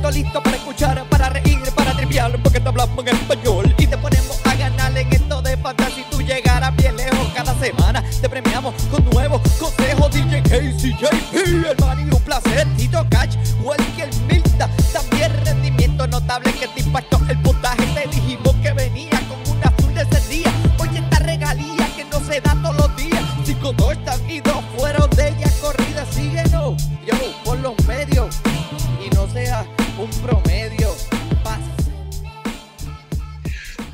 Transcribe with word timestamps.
Siento 0.00 0.18
listo 0.18 0.42
para 0.42 0.56
escuchar, 0.56 1.04
para 1.10 1.28
reír, 1.28 1.60
para 1.74 1.92
triviar, 1.92 2.32
porque 2.42 2.58
te 2.58 2.66
hablamos 2.66 3.06
en 3.06 3.14
español 3.14 3.74
y 3.76 3.86
te 3.86 3.98
ponemos 3.98 4.40
a 4.46 4.54
ganar 4.54 4.96
en 4.96 5.12
esto 5.12 5.42
de 5.42 5.58
fantasy. 5.58 6.06
Tú 6.10 6.22
llegarás 6.22 6.74
bien 6.74 6.96
lejos 6.96 7.28
cada 7.34 7.54
semana. 7.58 8.02
Te 8.18 8.26
premiamos 8.26 8.74
con 8.90 9.04
nuevos 9.10 9.42
consejos. 9.58 10.10
DJ 10.10 10.42
Casey, 10.44 10.96
JP, 10.98 11.66
hermano, 11.66 12.00
y 12.00 12.14
un 12.14 12.22
placer. 12.22 12.66
Tito 12.78 13.06
Cash, 13.10 13.36
Welker 13.62 14.08
Milta. 14.26 14.70
También 14.90 15.32
rendimiento 15.44 16.06
notable 16.06 16.50
que 16.54 16.68
te 16.68 16.80
impactó 16.80 17.20
el 17.28 17.36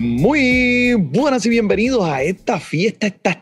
Muy 0.06 0.94
buenas 0.94 1.44
y 1.46 1.48
bienvenidos 1.48 2.04
a 2.04 2.22
esta 2.22 2.60
fiesta, 2.60 3.08
estas 3.08 3.38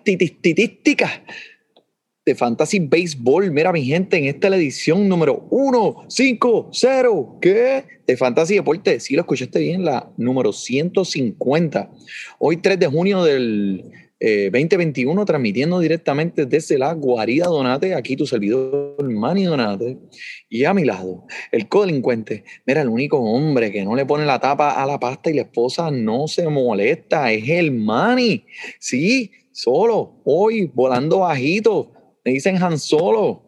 de 2.25 2.35
Fantasy 2.35 2.79
Baseball. 2.79 3.51
Mira, 3.51 3.71
mi 3.71 3.85
gente, 3.85 4.17
en 4.17 4.25
esta 4.25 4.47
es 4.47 4.51
la 4.51 4.57
edición 4.57 5.07
número 5.07 5.47
150, 6.09 7.39
¿qué? 7.43 7.85
De 8.07 8.17
Fantasy 8.17 8.55
Deporte. 8.55 8.99
Si 8.99 9.15
lo 9.15 9.21
escuchaste 9.21 9.59
bien, 9.59 9.85
la 9.85 10.11
número 10.17 10.55
150. 10.55 11.91
Hoy 12.39 12.57
3 12.57 12.81
de 12.81 12.87
junio 12.87 13.23
del 13.23 13.85
eh, 14.27 14.49
2021, 14.51 15.23
transmitiendo 15.27 15.79
directamente 15.81 16.47
desde 16.47 16.79
la 16.79 16.95
guarida 16.95 17.45
Donate. 17.45 17.95
Aquí 17.95 18.17
tu 18.17 18.27
servidor, 18.27 19.05
Manny 19.05 19.45
Donate. 19.45 19.99
Y 20.49 20.65
a 20.65 20.73
mi 20.73 20.85
lado, 20.85 21.27
el 21.53 21.69
codelincuente. 21.69 22.43
Mira, 22.65 22.81
el 22.81 22.89
único 22.89 23.19
hombre 23.19 23.71
que 23.71 23.85
no 23.85 23.95
le 23.95 24.07
pone 24.07 24.25
la 24.25 24.41
tapa 24.41 24.83
a 24.83 24.87
la 24.87 24.99
pasta 24.99 25.31
y 25.31 25.35
la 25.35 25.43
esposa 25.43 25.91
no 25.91 26.27
se 26.27 26.49
molesta 26.49 27.31
es 27.33 27.47
el 27.51 27.73
Manny. 27.73 28.47
Sí, 28.79 29.31
solo, 29.53 30.23
hoy, 30.25 30.71
volando 30.73 31.19
bajito. 31.19 31.93
Me 32.25 32.33
dicen 32.33 32.57
Han 32.63 32.79
Solo. 32.79 33.44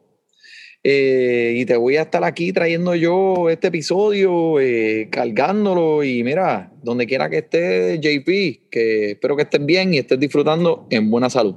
Eh, 0.89 1.55
y 1.57 1.67
te 1.67 1.77
voy 1.77 1.97
a 1.97 2.03
estar 2.03 2.23
aquí 2.23 2.53
trayendo 2.53 2.95
yo 2.95 3.51
este 3.51 3.67
episodio, 3.67 4.61
eh, 4.61 5.09
cargándolo. 5.11 6.05
Y 6.05 6.23
mira, 6.23 6.71
donde 6.81 7.09
quiera 7.09 7.29
que 7.29 7.39
esté 7.39 7.99
JP, 7.99 8.71
que 8.71 9.11
espero 9.11 9.35
que 9.35 9.43
estés 9.43 9.67
bien 9.67 9.93
y 9.95 9.99
estés 9.99 10.21
disfrutando 10.21 10.87
en 10.91 11.11
buena 11.11 11.29
salud. 11.29 11.57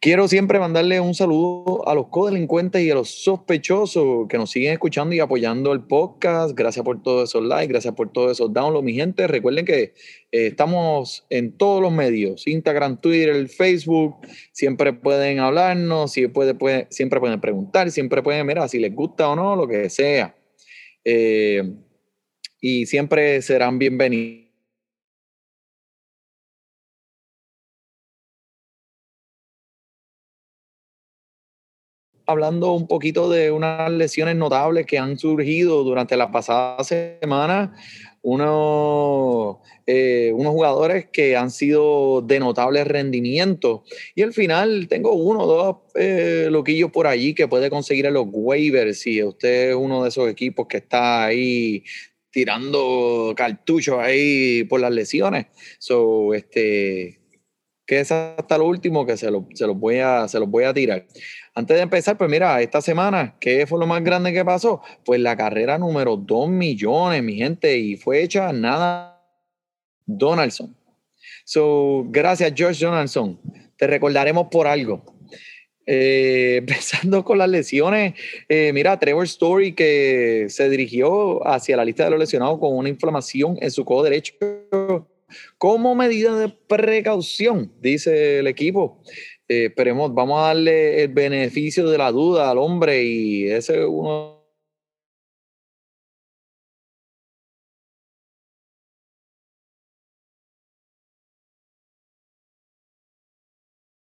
Quiero 0.00 0.28
siempre 0.28 0.60
mandarle 0.60 1.00
un 1.00 1.12
saludo 1.12 1.86
a 1.88 1.92
los 1.92 2.06
codelincuentes 2.06 2.80
y 2.82 2.88
a 2.88 2.94
los 2.94 3.10
sospechosos 3.24 4.28
que 4.28 4.38
nos 4.38 4.48
siguen 4.48 4.72
escuchando 4.72 5.12
y 5.12 5.18
apoyando 5.18 5.72
el 5.72 5.80
podcast. 5.82 6.54
Gracias 6.56 6.84
por 6.84 7.02
todos 7.02 7.28
esos 7.28 7.42
likes, 7.44 7.66
gracias 7.72 7.94
por 7.96 8.12
todos 8.12 8.30
esos 8.30 8.52
downloads, 8.52 8.84
mi 8.84 8.94
gente. 8.94 9.26
Recuerden 9.26 9.64
que 9.64 9.82
eh, 9.82 9.94
estamos 10.30 11.26
en 11.30 11.58
todos 11.58 11.82
los 11.82 11.90
medios, 11.90 12.46
Instagram, 12.46 13.00
Twitter, 13.00 13.48
Facebook. 13.48 14.18
Siempre 14.52 14.92
pueden 14.92 15.40
hablarnos, 15.40 16.12
siempre, 16.12 16.32
puede, 16.32 16.54
puede- 16.54 16.86
siempre 16.90 17.18
pueden 17.18 17.40
preguntar, 17.40 17.90
siempre 17.90 18.22
pueden, 18.22 18.46
mira, 18.46 18.68
si 18.68 18.78
les 18.78 18.94
gusta 18.94 19.28
o 19.28 19.34
no, 19.34 19.56
lo 19.56 19.66
que 19.66 19.90
sea. 19.90 20.36
Eh, 21.04 21.74
y 22.60 22.86
siempre 22.86 23.42
serán 23.42 23.80
bienvenidos. 23.80 24.47
Hablando 32.28 32.74
un 32.74 32.86
poquito 32.86 33.30
de 33.30 33.50
unas 33.50 33.90
lesiones 33.90 34.36
notables 34.36 34.84
que 34.84 34.98
han 34.98 35.18
surgido 35.18 35.82
durante 35.82 36.14
la 36.14 36.30
pasada 36.30 36.84
semana. 36.84 37.74
Unos, 38.20 39.56
eh, 39.86 40.32
unos 40.34 40.52
jugadores 40.52 41.06
que 41.10 41.36
han 41.36 41.50
sido 41.50 42.20
de 42.20 42.38
notable 42.38 42.84
rendimiento. 42.84 43.84
Y 44.14 44.22
al 44.22 44.34
final 44.34 44.88
tengo 44.88 45.14
uno 45.14 45.40
o 45.40 45.46
dos 45.46 45.76
eh, 45.94 46.48
loquillos 46.50 46.90
por 46.90 47.06
allí 47.06 47.34
que 47.34 47.48
puede 47.48 47.70
conseguir 47.70 48.04
en 48.04 48.14
los 48.14 48.26
waivers. 48.30 49.00
Si 49.00 49.22
usted 49.22 49.70
es 49.70 49.74
uno 49.74 50.02
de 50.02 50.10
esos 50.10 50.28
equipos 50.28 50.66
que 50.66 50.78
está 50.78 51.24
ahí 51.24 51.82
tirando 52.30 53.32
cartuchos 53.34 53.98
ahí 53.98 54.64
por 54.64 54.80
las 54.80 54.92
lesiones. 54.92 55.46
So, 55.78 56.34
este, 56.34 57.20
que 57.88 58.00
es 58.00 58.12
hasta 58.12 58.58
lo 58.58 58.66
último 58.66 59.06
que 59.06 59.16
se, 59.16 59.30
lo- 59.30 59.48
se 59.54 59.66
los 59.66 59.74
voy 59.78 59.96
a, 59.96 60.28
se 60.28 60.38
los 60.38 60.46
voy 60.48 60.64
a 60.64 60.74
tirar. 60.74 61.06
Antes 61.54 61.74
de 61.74 61.82
empezar, 61.82 62.18
pues 62.18 62.28
mira, 62.30 62.60
esta 62.60 62.82
semana, 62.82 63.34
¿qué 63.40 63.66
fue 63.66 63.80
lo 63.80 63.86
más 63.86 64.04
grande 64.04 64.30
que 64.30 64.44
pasó? 64.44 64.82
Pues 65.06 65.18
la 65.20 65.34
carrera 65.38 65.78
número 65.78 66.14
2 66.14 66.50
millones, 66.50 67.22
mi 67.22 67.36
gente, 67.36 67.78
y 67.78 67.96
fue 67.96 68.22
hecha 68.22 68.52
nada 68.52 69.24
Donaldson. 70.04 70.76
So, 71.46 72.04
gracias, 72.10 72.52
George 72.54 72.84
Donaldson. 72.84 73.40
Te 73.78 73.86
recordaremos 73.86 74.48
por 74.50 74.66
algo. 74.66 75.02
Eh, 75.86 76.56
empezando 76.58 77.24
con 77.24 77.38
las 77.38 77.48
lesiones, 77.48 78.12
eh, 78.50 78.70
mira, 78.74 78.98
Trevor 78.98 79.24
Story 79.24 79.72
que 79.72 80.44
se 80.50 80.68
dirigió 80.68 81.40
hacia 81.48 81.78
la 81.78 81.86
lista 81.86 82.04
de 82.04 82.10
los 82.10 82.18
lesionados 82.18 82.58
con 82.58 82.76
una 82.76 82.90
inflamación 82.90 83.56
en 83.62 83.70
su 83.70 83.86
codo 83.86 84.02
derecho 84.02 84.34
como 85.58 85.94
medida 85.94 86.36
de 86.38 86.48
precaución, 86.48 87.72
dice 87.80 88.40
el 88.40 88.46
equipo. 88.46 89.02
Eh, 89.48 89.66
esperemos, 89.66 90.14
vamos 90.14 90.40
a 90.40 90.48
darle 90.48 91.02
el 91.02 91.08
beneficio 91.08 91.88
de 91.88 91.98
la 91.98 92.12
duda 92.12 92.50
al 92.50 92.58
hombre 92.58 93.02
y 93.02 93.46
ese 93.50 93.80
es 93.80 93.86
uno 93.88 94.38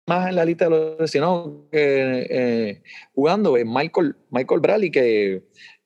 más 0.09 0.29
en 0.29 0.37
la 0.37 0.45
lista 0.45 0.67
de 0.67 0.71
los 0.71 1.01
lesionados 1.01 1.53
que 1.73 2.27
eh, 2.31 2.83
jugando 3.13 3.57
es 3.57 3.67
Michael, 3.67 4.15
Michael 4.31 4.61
Bradley, 4.61 4.91
que 4.91 5.43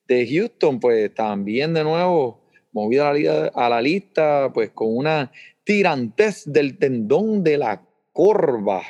de 0.07 0.29
Houston, 0.29 0.79
pues 0.79 1.15
también 1.15 1.73
de 1.73 1.85
nuevo 1.85 2.40
movido 2.73 3.07
a 3.07 3.69
la, 3.69 3.83
lista, 3.83 4.51
pues 4.53 4.71
con 4.71 4.97
una 4.97 5.33
tirantez 5.65 6.45
del 6.47 6.79
tendón 6.79 7.43
de 7.43 7.59
la 7.59 7.83
corva. 8.13 8.83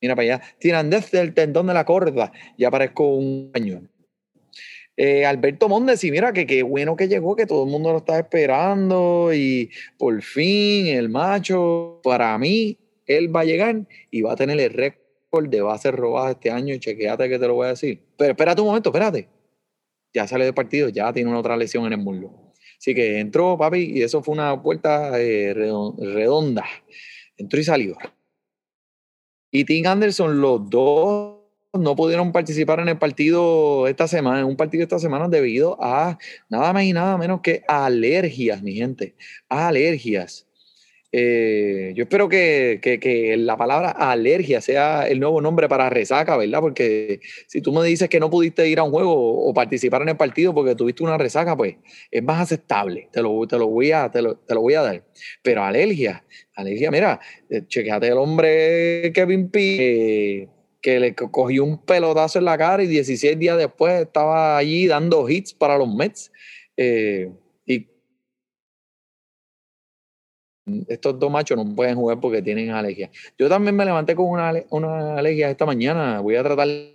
Mira 0.00 0.14
para 0.14 0.34
allá, 0.34 0.42
tirantez 0.58 1.10
del 1.10 1.34
tendón 1.34 1.66
de 1.66 1.74
la 1.74 1.84
corva. 1.84 2.32
Ya 2.58 2.70
parezco 2.70 3.14
un 3.14 3.50
cañón. 3.52 3.90
Eh, 4.96 5.26
Alberto 5.26 5.68
Mondesi, 5.68 6.10
mira 6.12 6.32
que 6.32 6.46
qué 6.46 6.62
bueno 6.62 6.94
que 6.94 7.08
llegó, 7.08 7.34
que 7.34 7.46
todo 7.46 7.64
el 7.64 7.70
mundo 7.70 7.90
lo 7.90 7.98
estaba 7.98 8.20
esperando 8.20 9.30
y 9.34 9.70
por 9.98 10.22
fin 10.22 10.86
el 10.86 11.08
macho, 11.08 12.00
para 12.04 12.38
mí, 12.38 12.78
él 13.06 13.34
va 13.34 13.40
a 13.40 13.44
llegar 13.44 13.86
y 14.10 14.22
va 14.22 14.32
a 14.32 14.36
tener 14.36 14.60
el 14.60 14.70
récord 14.70 15.48
de 15.48 15.62
bases 15.62 15.92
robadas 15.92 16.36
este 16.36 16.50
año. 16.50 16.76
Chequeate 16.76 17.28
que 17.28 17.38
te 17.38 17.46
lo 17.46 17.54
voy 17.54 17.66
a 17.66 17.70
decir. 17.70 18.00
Pero 18.16 18.30
espérate 18.30 18.60
un 18.60 18.68
momento, 18.68 18.90
espérate. 18.90 19.28
Ya 20.12 20.28
sale 20.28 20.44
del 20.44 20.54
partido, 20.54 20.88
ya 20.88 21.12
tiene 21.12 21.28
una 21.28 21.40
otra 21.40 21.56
lesión 21.56 21.86
en 21.86 21.94
el 21.94 21.98
muslo. 21.98 22.52
Así 22.78 22.94
que 22.94 23.18
entró, 23.20 23.56
papi, 23.56 23.92
y 23.94 24.02
eso 24.02 24.22
fue 24.22 24.34
una 24.34 24.60
puerta 24.62 25.18
eh, 25.20 25.54
redo- 25.54 25.96
redonda. 25.98 26.64
Entró 27.36 27.60
y 27.60 27.64
salió. 27.64 27.96
Y 29.50 29.64
Tim 29.64 29.86
Anderson, 29.86 30.40
los 30.40 30.68
dos 30.68 31.36
no 31.72 31.96
pudieron 31.96 32.32
participar 32.32 32.80
en 32.80 32.88
el 32.88 32.98
partido 32.98 33.86
esta 33.88 34.06
semana, 34.06 34.40
en 34.40 34.46
un 34.46 34.56
partido 34.56 34.82
esta 34.82 34.98
semana 34.98 35.28
debido 35.28 35.76
a 35.82 36.18
nada 36.48 36.72
más 36.72 36.84
y 36.84 36.92
nada 36.92 37.16
menos 37.18 37.40
que 37.40 37.62
alergias, 37.66 38.62
mi 38.62 38.74
gente. 38.74 39.14
Alergias. 39.48 40.46
Eh, 41.16 41.92
yo 41.94 42.02
espero 42.02 42.28
que, 42.28 42.80
que- 42.82 42.98
que 42.98 43.36
la 43.36 43.56
palabra 43.56 43.90
alergia 43.90 44.60
sea 44.60 45.06
el 45.06 45.20
nuevo 45.20 45.40
nombre 45.40 45.68
para 45.68 45.88
resaca, 45.88 46.36
¿verdad? 46.36 46.60
Porque 46.60 47.20
si 47.46 47.60
tú 47.60 47.72
me 47.72 47.86
dices 47.86 48.08
que 48.08 48.18
no 48.18 48.28
pudiste 48.30 48.68
ir 48.68 48.80
a 48.80 48.82
un 48.82 48.90
juego 48.90 49.14
o 49.48 49.54
participar 49.54 50.02
en 50.02 50.08
el 50.08 50.16
partido 50.16 50.52
porque 50.52 50.74
tuviste 50.74 51.04
una 51.04 51.16
resaca, 51.16 51.56
pues 51.56 51.76
es 52.10 52.20
más 52.22 52.40
aceptable. 52.40 53.08
Te 53.12 53.22
lo, 53.22 53.46
te 53.46 53.56
lo, 53.58 53.68
voy, 53.68 53.92
a, 53.92 54.10
te 54.10 54.22
lo, 54.22 54.34
te 54.38 54.54
lo 54.54 54.60
voy 54.62 54.74
a 54.74 54.82
dar. 54.82 55.04
Pero 55.40 55.62
alergia, 55.62 56.24
alergia, 56.56 56.90
mira, 56.90 57.20
eh, 57.48 57.62
chequeate 57.68 58.08
el 58.08 58.14
hombre 58.18 59.12
Kevin 59.14 59.50
P. 59.50 59.60
eh, 60.42 60.48
que 60.80 60.98
le 60.98 61.14
co- 61.14 61.30
cogió 61.30 61.62
un 61.62 61.78
pelotazo 61.78 62.40
en 62.40 62.44
la 62.46 62.58
cara 62.58 62.82
y 62.82 62.88
16 62.88 63.38
días 63.38 63.56
después 63.56 64.02
estaba 64.02 64.58
allí 64.58 64.88
dando 64.88 65.28
hits 65.28 65.54
para 65.54 65.78
los 65.78 65.88
Mets. 65.94 66.32
Eh, 66.76 67.30
estos 70.88 71.18
dos 71.18 71.30
machos 71.30 71.56
no 71.56 71.74
pueden 71.74 71.96
jugar 71.96 72.20
porque 72.20 72.42
tienen 72.42 72.70
alergia. 72.70 73.10
Yo 73.38 73.48
también 73.48 73.76
me 73.76 73.84
levanté 73.84 74.14
con 74.14 74.26
una, 74.26 74.52
una 74.70 75.16
alergia 75.18 75.50
esta 75.50 75.66
mañana. 75.66 76.20
Voy 76.20 76.36
a 76.36 76.42
tratar 76.42 76.68
de 76.68 76.94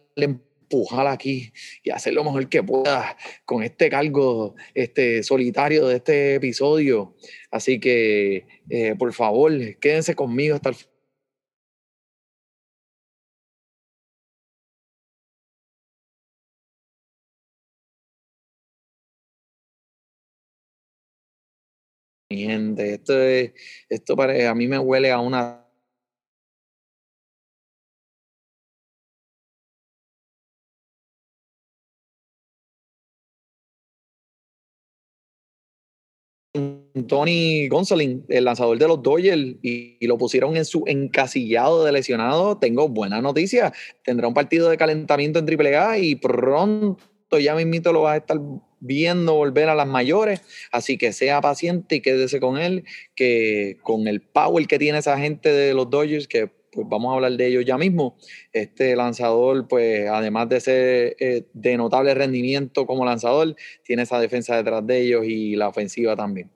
empujar 0.69 1.07
aquí 1.07 1.51
y 1.83 1.89
hacer 1.89 2.13
lo 2.13 2.23
mejor 2.23 2.47
que 2.47 2.63
pueda 2.63 3.17
con 3.45 3.63
este 3.63 3.89
cargo 3.89 4.55
este, 4.73 5.23
solitario 5.23 5.87
de 5.87 5.97
este 5.97 6.35
episodio. 6.35 7.15
Así 7.51 7.79
que, 7.79 8.45
eh, 8.69 8.95
por 8.97 9.13
favor, 9.13 9.51
quédense 9.79 10.15
conmigo 10.15 10.55
hasta 10.55 10.69
el 10.69 10.75
Mi 22.31 22.43
gente, 22.43 22.93
esto, 22.93 23.19
es, 23.19 23.53
esto 23.89 24.15
para, 24.15 24.51
a 24.51 24.53
mí 24.53 24.67
me 24.67 24.77
huele 24.77 25.11
a 25.11 25.19
una 25.19 25.65
Tony 37.07 37.67
Gonsolin, 37.67 38.25
el 38.29 38.45
lanzador 38.45 38.77
de 38.77 38.87
los 38.87 39.01
Dodgers, 39.01 39.55
y, 39.63 39.97
y, 39.99 40.07
lo 40.07 40.17
pusieron 40.17 40.55
en 40.57 40.65
su 40.65 40.83
encasillado 40.85 41.83
de 41.83 41.91
lesionado. 41.91 42.57
Tengo 42.57 42.89
buena 42.89 43.21
noticia. 43.21 43.73
Tendrá 44.03 44.27
un 44.27 44.33
partido 44.33 44.69
de 44.69 44.77
calentamiento 44.77 45.39
en 45.39 45.47
AAA 45.47 45.97
y 45.99 46.15
pronto 46.15 47.39
ya 47.39 47.55
mismito 47.55 47.93
lo 47.93 48.01
vas 48.01 48.15
a 48.15 48.17
estar 48.17 48.39
viendo 48.79 49.35
volver 49.35 49.69
a 49.69 49.75
las 49.75 49.87
mayores. 49.87 50.41
Así 50.71 50.97
que 50.97 51.13
sea 51.13 51.41
paciente 51.41 51.95
y 51.95 52.01
quédese 52.01 52.39
con 52.39 52.57
él, 52.57 52.85
que 53.15 53.77
con 53.83 54.07
el 54.07 54.21
power 54.21 54.67
que 54.67 54.79
tiene 54.79 54.99
esa 54.99 55.17
gente 55.17 55.51
de 55.51 55.73
los 55.73 55.89
Dodgers, 55.89 56.27
que 56.27 56.49
pues 56.71 56.87
vamos 56.87 57.11
a 57.11 57.15
hablar 57.15 57.31
de 57.33 57.47
ellos 57.47 57.65
ya 57.65 57.77
mismo. 57.77 58.17
Este 58.53 58.95
lanzador, 58.95 59.67
pues 59.67 60.07
además 60.09 60.49
de 60.49 60.59
ser 60.59 61.15
eh, 61.19 61.43
de 61.53 61.77
notable 61.77 62.13
rendimiento 62.13 62.85
como 62.85 63.05
lanzador, 63.05 63.55
tiene 63.83 64.03
esa 64.03 64.19
defensa 64.19 64.55
detrás 64.55 64.85
de 64.85 65.01
ellos 65.01 65.25
y 65.25 65.55
la 65.55 65.67
ofensiva 65.67 66.15
también. 66.15 66.49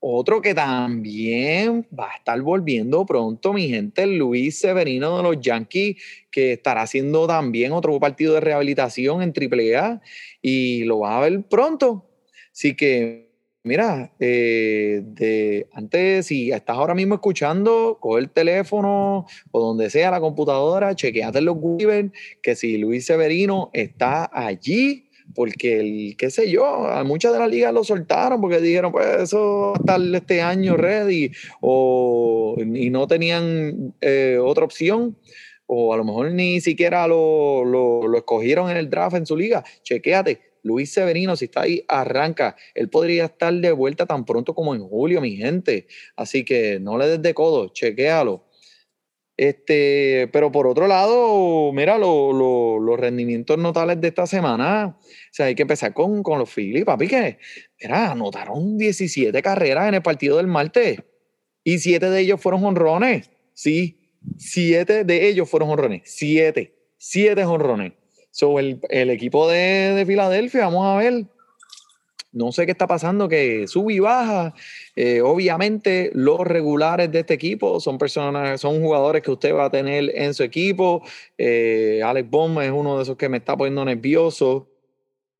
Otro 0.00 0.40
que 0.40 0.54
también 0.54 1.86
va 1.98 2.12
a 2.12 2.16
estar 2.16 2.40
volviendo 2.40 3.04
pronto, 3.04 3.52
mi 3.52 3.68
gente, 3.68 4.06
Luis 4.06 4.60
Severino 4.60 5.16
de 5.16 5.22
los 5.24 5.40
Yankees, 5.40 5.96
que 6.30 6.52
estará 6.52 6.82
haciendo 6.82 7.26
también 7.26 7.72
otro 7.72 7.98
partido 7.98 8.34
de 8.34 8.40
rehabilitación 8.40 9.22
en 9.22 9.32
AAA 9.32 10.00
y 10.40 10.84
lo 10.84 11.00
va 11.00 11.18
a 11.18 11.20
ver 11.20 11.42
pronto. 11.48 12.08
Así 12.52 12.76
que 12.76 13.28
Mira, 13.64 14.14
eh, 14.18 15.02
de, 15.04 15.68
antes, 15.74 16.26
si 16.26 16.50
estás 16.50 16.76
ahora 16.76 16.94
mismo 16.94 17.16
escuchando, 17.16 17.98
coge 18.00 18.20
el 18.20 18.30
teléfono 18.30 19.26
o 19.50 19.60
donde 19.60 19.90
sea 19.90 20.10
la 20.10 20.20
computadora, 20.20 20.94
chequeate 20.94 21.40
en 21.40 21.44
los 21.44 21.56
Google 21.56 22.12
que 22.40 22.56
si 22.56 22.78
Luis 22.78 23.04
Severino 23.04 23.68
está 23.74 24.30
allí, 24.32 25.07
porque 25.34 25.80
el, 25.80 26.16
qué 26.16 26.30
sé 26.30 26.50
yo, 26.50 26.86
a 26.86 27.04
muchas 27.04 27.32
de 27.32 27.38
las 27.38 27.50
ligas 27.50 27.72
lo 27.72 27.84
soltaron 27.84 28.40
porque 28.40 28.60
dijeron, 28.60 28.92
pues 28.92 29.06
eso 29.22 29.74
estar 29.74 30.00
este 30.14 30.40
año 30.42 30.76
ready, 30.76 31.30
o, 31.60 32.56
y 32.58 32.90
no 32.90 33.06
tenían 33.06 33.94
eh, 34.00 34.38
otra 34.42 34.64
opción 34.64 35.16
o 35.70 35.92
a 35.92 35.98
lo 35.98 36.04
mejor 36.04 36.32
ni 36.32 36.60
siquiera 36.62 37.06
lo, 37.06 37.62
lo, 37.64 38.08
lo, 38.08 38.18
escogieron 38.18 38.70
en 38.70 38.78
el 38.78 38.88
draft 38.88 39.16
en 39.16 39.26
su 39.26 39.36
liga. 39.36 39.62
Chequéate, 39.82 40.40
Luis 40.62 40.92
Severino, 40.92 41.36
si 41.36 41.44
está 41.44 41.62
ahí, 41.62 41.84
arranca. 41.88 42.56
Él 42.74 42.88
podría 42.88 43.26
estar 43.26 43.52
de 43.52 43.72
vuelta 43.72 44.06
tan 44.06 44.24
pronto 44.24 44.54
como 44.54 44.74
en 44.74 44.80
julio, 44.80 45.20
mi 45.20 45.36
gente. 45.36 45.86
Así 46.16 46.44
que 46.44 46.80
no 46.80 46.96
le 46.96 47.06
des 47.06 47.22
de 47.22 47.34
codo, 47.34 47.68
chequéalo. 47.68 48.47
Este, 49.38 50.28
pero 50.32 50.50
por 50.50 50.66
otro 50.66 50.88
lado, 50.88 51.72
mira 51.72 51.96
los 51.96 52.98
rendimientos 52.98 53.56
notables 53.56 54.00
de 54.00 54.08
esta 54.08 54.26
semana. 54.26 54.98
O 54.98 55.04
sea, 55.30 55.46
hay 55.46 55.54
que 55.54 55.62
empezar 55.62 55.94
con, 55.94 56.24
con 56.24 56.40
los 56.40 56.52
Phillies, 56.52 56.84
papi, 56.84 57.06
que, 57.06 57.38
mira, 57.80 58.10
anotaron 58.10 58.76
17 58.76 59.40
carreras 59.40 59.86
en 59.86 59.94
el 59.94 60.02
partido 60.02 60.38
del 60.38 60.48
martes 60.48 60.98
y 61.62 61.78
7 61.78 62.10
de 62.10 62.20
ellos 62.20 62.40
fueron 62.40 62.64
honrones. 62.64 63.30
Sí, 63.54 64.10
7 64.38 65.04
de 65.04 65.28
ellos 65.28 65.48
fueron 65.48 65.70
honrones. 65.70 66.02
7, 66.06 66.74
7 66.98 67.44
honrones. 67.44 67.92
So, 68.32 68.58
el, 68.58 68.80
el 68.90 69.08
equipo 69.10 69.48
de, 69.48 69.94
de, 69.94 70.04
Filadelfia, 70.04 70.64
vamos 70.64 70.84
a 70.84 70.96
ver. 70.96 71.26
No 72.30 72.52
sé 72.52 72.66
qué 72.66 72.72
está 72.72 72.86
pasando, 72.86 73.28
que 73.28 73.66
sube 73.66 73.94
y 73.94 73.98
baja. 74.00 74.54
Eh, 74.94 75.22
obviamente, 75.22 76.10
los 76.14 76.40
regulares 76.40 77.10
de 77.10 77.20
este 77.20 77.34
equipo 77.34 77.80
son 77.80 77.96
personas, 77.96 78.60
son 78.60 78.82
jugadores 78.82 79.22
que 79.22 79.30
usted 79.30 79.54
va 79.54 79.66
a 79.66 79.70
tener 79.70 80.12
en 80.14 80.34
su 80.34 80.42
equipo. 80.42 81.02
Eh, 81.38 82.02
Alex 82.04 82.28
Bomb 82.28 82.60
es 82.60 82.70
uno 82.70 82.96
de 82.96 83.04
esos 83.04 83.16
que 83.16 83.28
me 83.28 83.38
está 83.38 83.56
poniendo 83.56 83.84
nervioso. 83.84 84.68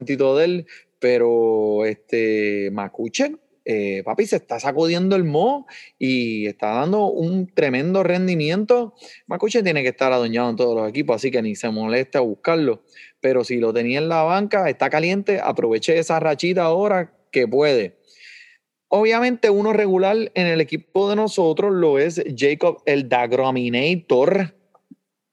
De 0.01 0.45
él, 0.45 0.67
pero 1.01 1.85
este 1.85 2.71
Macuchen 2.73 3.41
eh, 3.71 4.03
papi, 4.03 4.25
se 4.25 4.37
está 4.37 4.59
sacudiendo 4.59 5.15
el 5.15 5.25
mo 5.25 5.67
y 5.99 6.47
está 6.47 6.69
dando 6.69 7.09
un 7.09 7.53
tremendo 7.53 8.03
rendimiento. 8.03 8.95
Macuche 9.27 9.63
tiene 9.63 9.83
que 9.83 9.91
estar 9.91 10.11
adueñado 10.11 10.49
en 10.49 10.57
todos 10.57 10.75
los 10.75 10.89
equipos, 10.89 11.17
así 11.17 11.31
que 11.31 11.43
ni 11.43 11.55
se 11.55 11.69
moleste 11.69 12.17
a 12.17 12.23
buscarlo. 12.23 12.83
Pero 13.21 13.45
si 13.45 13.57
lo 13.57 13.73
tenía 13.73 13.99
en 13.99 14.09
la 14.09 14.23
banca, 14.23 14.69
está 14.69 14.91
caliente, 14.91 15.41
aproveche 15.43 15.99
esa 15.99 16.21
rachita 16.21 16.63
ahora 16.63 17.13
que 17.31 17.47
puede. 17.49 17.99
Obviamente, 18.89 19.51
uno 19.51 19.73
regular 19.73 20.17
en 20.35 20.47
el 20.47 20.61
equipo 20.61 21.11
de 21.11 21.17
nosotros 21.17 21.73
lo 21.73 21.99
es 21.99 22.23
Jacob 22.37 22.83
el 22.87 23.09
Dagrominator, 23.09 24.55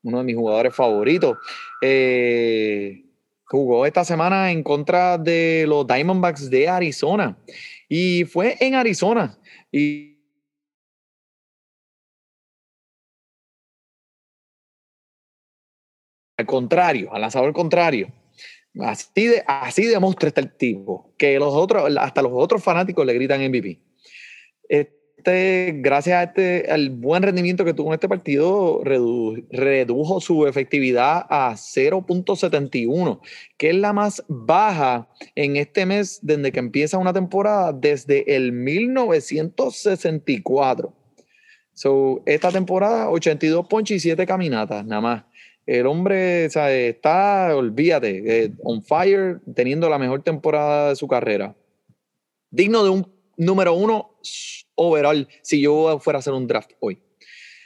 uno 0.03 0.17
de 0.17 0.23
mis 0.23 0.35
jugadores 0.35 0.75
favoritos. 0.75 1.37
Eh, 1.81 3.05
jugó 3.45 3.85
esta 3.85 4.03
semana 4.03 4.51
en 4.51 4.61
contra 4.61 5.17
de 5.17 5.65
los 5.67 5.87
Diamondbacks 5.87 6.49
de 6.49 6.67
Arizona. 6.67 7.37
Y 7.87 8.25
fue 8.25 8.57
en 8.59 8.75
Arizona. 8.75 9.37
Y 9.71 10.14
al 16.37 16.45
contrario, 16.45 17.13
al 17.13 17.21
lanzador 17.21 17.53
contrario. 17.53 18.11
Así, 18.79 19.27
de, 19.27 19.43
así 19.47 19.85
demuestra 19.85 20.27
este 20.27 20.45
tipo, 20.45 21.13
que 21.17 21.39
los 21.39 21.53
otros, 21.53 21.89
hasta 21.97 22.21
los 22.21 22.33
otros 22.33 22.61
fanáticos 22.61 23.05
le 23.05 23.13
gritan 23.13 23.41
MVP. 23.41 23.79
Este, 24.67 25.75
gracias 25.77 26.17
a 26.17 26.23
este, 26.23 26.69
al 26.69 26.89
buen 26.89 27.23
rendimiento 27.23 27.63
que 27.63 27.73
tuvo 27.73 27.87
en 27.87 27.93
este 27.93 28.09
partido, 28.09 28.81
redu, 28.83 29.47
redujo 29.49 30.19
su 30.19 30.45
efectividad 30.45 31.25
a 31.29 31.53
0.71, 31.53 33.21
que 33.57 33.69
es 33.69 33.77
la 33.77 33.93
más 33.93 34.21
baja 34.27 35.07
en 35.35 35.55
este 35.55 35.85
mes 35.85 36.19
desde 36.21 36.51
que 36.51 36.59
empieza 36.59 36.97
una 36.97 37.13
temporada 37.13 37.71
desde 37.71 38.35
el 38.35 38.51
1964. 38.51 40.93
So, 41.73 42.21
esta 42.25 42.51
temporada, 42.51 43.09
82 43.09 43.67
ponches 43.67 43.95
y 43.97 44.01
7 44.01 44.25
caminatas, 44.25 44.85
nada 44.85 45.01
más. 45.01 45.23
El 45.65 45.87
hombre 45.87 46.45
está, 46.45 47.55
olvídate, 47.55 48.43
eh, 48.43 48.51
on 48.63 48.83
fire, 48.83 49.39
teniendo 49.55 49.89
la 49.89 49.97
mejor 49.97 50.21
temporada 50.21 50.89
de 50.89 50.95
su 50.95 51.07
carrera. 51.07 51.55
Digno 52.51 52.83
de 52.83 52.91
un 52.91 53.11
número 53.37 53.73
uno 53.73 54.17
overall 54.75 55.27
si 55.41 55.61
yo 55.61 55.99
fuera 55.99 56.17
a 56.17 56.19
hacer 56.19 56.33
un 56.33 56.47
draft 56.47 56.71
hoy. 56.79 56.99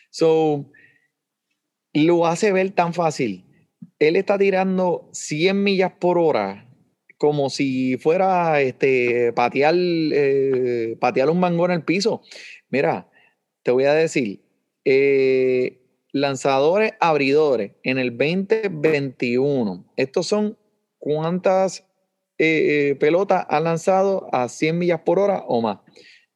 So, 0.09 0.71
lo 1.93 2.25
hace 2.25 2.51
ver 2.51 2.71
tan 2.71 2.93
fácil. 2.93 3.45
Él 3.99 4.15
está 4.15 4.37
tirando 4.37 5.09
100 5.11 5.61
millas 5.61 5.91
por 5.99 6.17
hora 6.17 6.69
como 7.19 7.49
si 7.49 7.97
fuera 7.97 8.61
este, 8.61 9.33
patear, 9.33 9.75
eh, 9.75 10.95
patear 11.01 11.29
un 11.29 11.39
mango 11.39 11.65
en 11.65 11.71
el 11.71 11.83
piso. 11.83 12.21
Mira, 12.69 13.09
te 13.61 13.71
voy 13.71 13.83
a 13.83 13.93
decir, 13.93 14.41
eh, 14.85 15.78
lanzadores 16.11 16.93
abridores 16.99 17.73
en 17.83 17.97
el 17.97 18.17
2021, 18.17 19.91
estos 19.95 20.27
son 20.27 20.57
cuántas 20.97 21.85
eh, 22.37 22.95
pelotas 22.99 23.45
han 23.49 23.65
lanzado 23.65 24.27
a 24.33 24.47
100 24.47 24.77
millas 24.77 25.01
por 25.01 25.19
hora 25.19 25.43
o 25.47 25.61
más. 25.61 25.79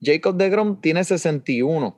Jacob 0.01 0.35
de 0.35 0.49
Grom 0.49 0.81
tiene 0.81 1.03
61. 1.03 1.97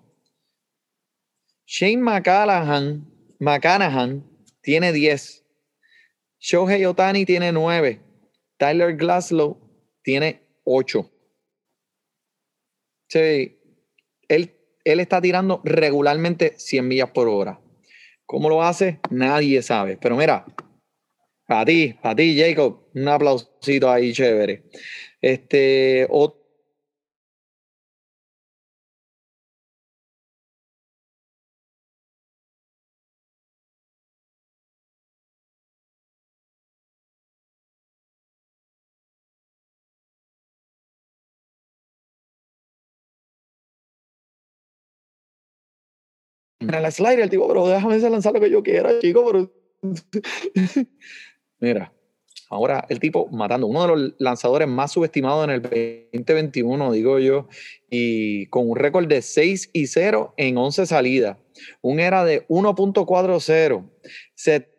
Shane 1.66 1.98
McCallaghan, 1.98 3.12
McCanahan 3.40 4.24
tiene 4.62 4.94
10. 4.94 5.44
Shohei 6.40 6.86
Otani 6.86 7.26
tiene 7.26 7.52
9. 7.52 8.02
Tyler 8.58 8.96
Glaslow 8.96 9.58
tiene 10.04 10.44
8. 10.64 11.12
Sí, 13.08 13.60
él, 14.28 14.56
él 14.84 15.00
está 15.00 15.20
tirando 15.22 15.62
regularmente 15.64 16.54
100 16.58 16.88
millas 16.88 17.10
por 17.10 17.28
hora. 17.28 17.60
¿Cómo 18.26 18.50
lo 18.50 18.64
hace? 18.64 19.00
Nadie 19.12 19.62
sabe. 19.62 19.98
Pero 20.02 20.16
mira, 20.16 20.46
para 21.48 21.66
ti, 21.66 21.96
para 22.02 22.16
ti, 22.16 22.38
Jacob, 22.40 22.88
un 22.94 23.08
aplausito 23.08 23.90
ahí 23.90 24.14
chévere. 24.14 24.64
Este, 25.22 26.08
otro 26.10 26.45
en 46.60 46.74
el 46.74 46.92
slider, 46.92 47.20
el 47.20 47.30
tipo, 47.30 47.48
pero 47.48 47.68
déjame 47.68 48.00
lanzar 48.00 48.34
lo 48.34 48.40
que 48.40 48.50
yo 48.50 48.64
quiera, 48.64 49.00
chico, 49.00 49.26
pero... 49.26 49.52
Mira, 51.60 51.94
ahora 52.50 52.86
el 52.90 53.00
tipo 53.00 53.28
matando, 53.28 53.68
uno 53.68 53.82
de 53.82 53.88
los 53.88 54.14
lanzadores 54.20 54.68
más 54.68 54.92
subestimados 54.92 55.46
en 55.46 55.52
el 55.52 55.62
2021, 55.62 56.92
digo 56.92 57.20
yo, 57.20 57.48
y 57.90 58.48
con 58.48 58.70
un 58.70 58.76
récord 58.78 59.08
de 59.08 59.22
6 59.22 59.70
y 59.74 59.88
0 59.88 60.34
en 60.38 60.58
11 60.58 60.86
salidas, 60.86 61.38
un 61.82 62.00
era 62.00 62.26
de 62.26 62.48
1.40, 62.48 63.90
se 64.36 64.76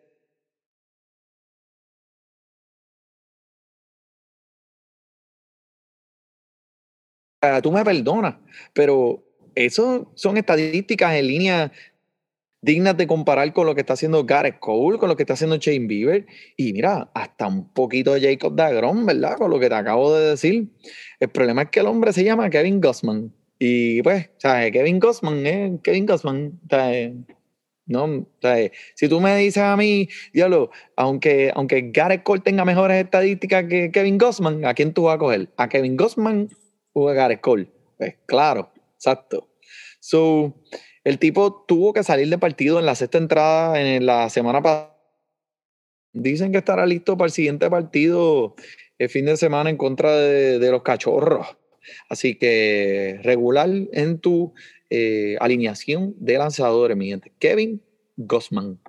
Ah, 7.41 7.61
tú 7.61 7.71
me 7.71 7.83
perdonas, 7.83 8.35
pero 8.73 9.23
eso 9.65 10.11
son 10.15 10.37
estadísticas 10.37 11.15
en 11.15 11.27
línea 11.27 11.71
dignas 12.61 12.97
de 12.97 13.07
comparar 13.07 13.53
con 13.53 13.65
lo 13.65 13.75
que 13.75 13.81
está 13.81 13.93
haciendo 13.93 14.25
Gareth 14.25 14.59
Cole, 14.59 14.97
con 14.97 15.09
lo 15.09 15.15
que 15.15 15.23
está 15.23 15.33
haciendo 15.33 15.57
Shane 15.57 15.87
Bieber, 15.87 16.25
y 16.57 16.73
mira, 16.73 17.09
hasta 17.13 17.47
un 17.47 17.71
poquito 17.73 18.15
Jacob 18.19 18.55
Dagron, 18.55 19.05
¿verdad? 19.05 19.37
Con 19.37 19.51
lo 19.51 19.59
que 19.59 19.69
te 19.69 19.75
acabo 19.75 20.13
de 20.13 20.31
decir. 20.31 20.67
El 21.19 21.29
problema 21.29 21.63
es 21.63 21.69
que 21.69 21.79
el 21.79 21.87
hombre 21.87 22.13
se 22.13 22.23
llama 22.23 22.49
Kevin 22.49 22.81
Gossman. 22.81 23.33
Y 23.59 24.01
pues, 24.01 24.29
¿sabes? 24.37 24.71
Kevin 24.71 24.99
Gossman 24.99 25.45
es 25.45 25.81
Kevin 25.81 26.05
Gossman. 26.05 26.59
No, 27.85 28.27
si 28.95 29.07
tú 29.07 29.21
me 29.21 29.37
dices 29.37 29.63
a 29.63 29.77
mí, 29.77 30.09
diablo, 30.33 30.71
aunque, 30.97 31.51
aunque 31.55 31.89
Gareth 31.93 32.23
Cole 32.23 32.41
tenga 32.41 32.65
mejores 32.65 33.01
estadísticas 33.01 33.63
que 33.65 33.91
Kevin 33.91 34.17
Gossman, 34.17 34.65
¿a 34.65 34.73
quién 34.73 34.93
tú 34.93 35.03
vas 35.03 35.15
a 35.15 35.19
coger? 35.19 35.49
¿A 35.55 35.69
Kevin 35.69 35.95
Gossman 35.95 36.49
jugar 36.97 37.39
Cole. 37.41 37.67
Pues 37.97 38.15
claro, 38.25 38.71
exacto. 38.97 39.49
So, 39.99 40.61
el 41.03 41.19
tipo 41.19 41.65
tuvo 41.67 41.93
que 41.93 42.03
salir 42.03 42.29
de 42.29 42.37
partido 42.37 42.79
en 42.79 42.85
la 42.85 42.95
sexta 42.95 43.17
entrada 43.17 43.81
en 43.81 44.05
la 44.05 44.29
semana 44.29 44.61
pasada. 44.61 44.93
Dicen 46.13 46.51
que 46.51 46.57
estará 46.57 46.85
listo 46.85 47.17
para 47.17 47.27
el 47.27 47.31
siguiente 47.31 47.69
partido 47.69 48.55
el 48.97 49.09
fin 49.09 49.25
de 49.25 49.37
semana 49.37 49.69
en 49.69 49.77
contra 49.77 50.15
de, 50.15 50.71
los 50.71 50.81
cachorros. 50.81 51.47
Así 52.09 52.35
que 52.35 53.19
regular 53.23 53.69
en 53.93 54.19
tu 54.19 54.53
eh, 54.89 55.37
alineación 55.39 56.15
de 56.17 56.37
lanzadores, 56.37 56.97
mi 56.97 57.07
gente. 57.07 57.31
Kevin 57.39 57.81
Gossman. 58.17 58.79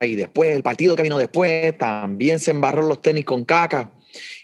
Y 0.00 0.16
después 0.16 0.54
el 0.54 0.62
partido 0.62 0.96
que 0.96 1.02
vino 1.02 1.18
después 1.18 1.76
también 1.78 2.38
se 2.38 2.50
embarró 2.50 2.82
los 2.82 3.00
tenis 3.00 3.24
con 3.24 3.44
caca 3.44 3.92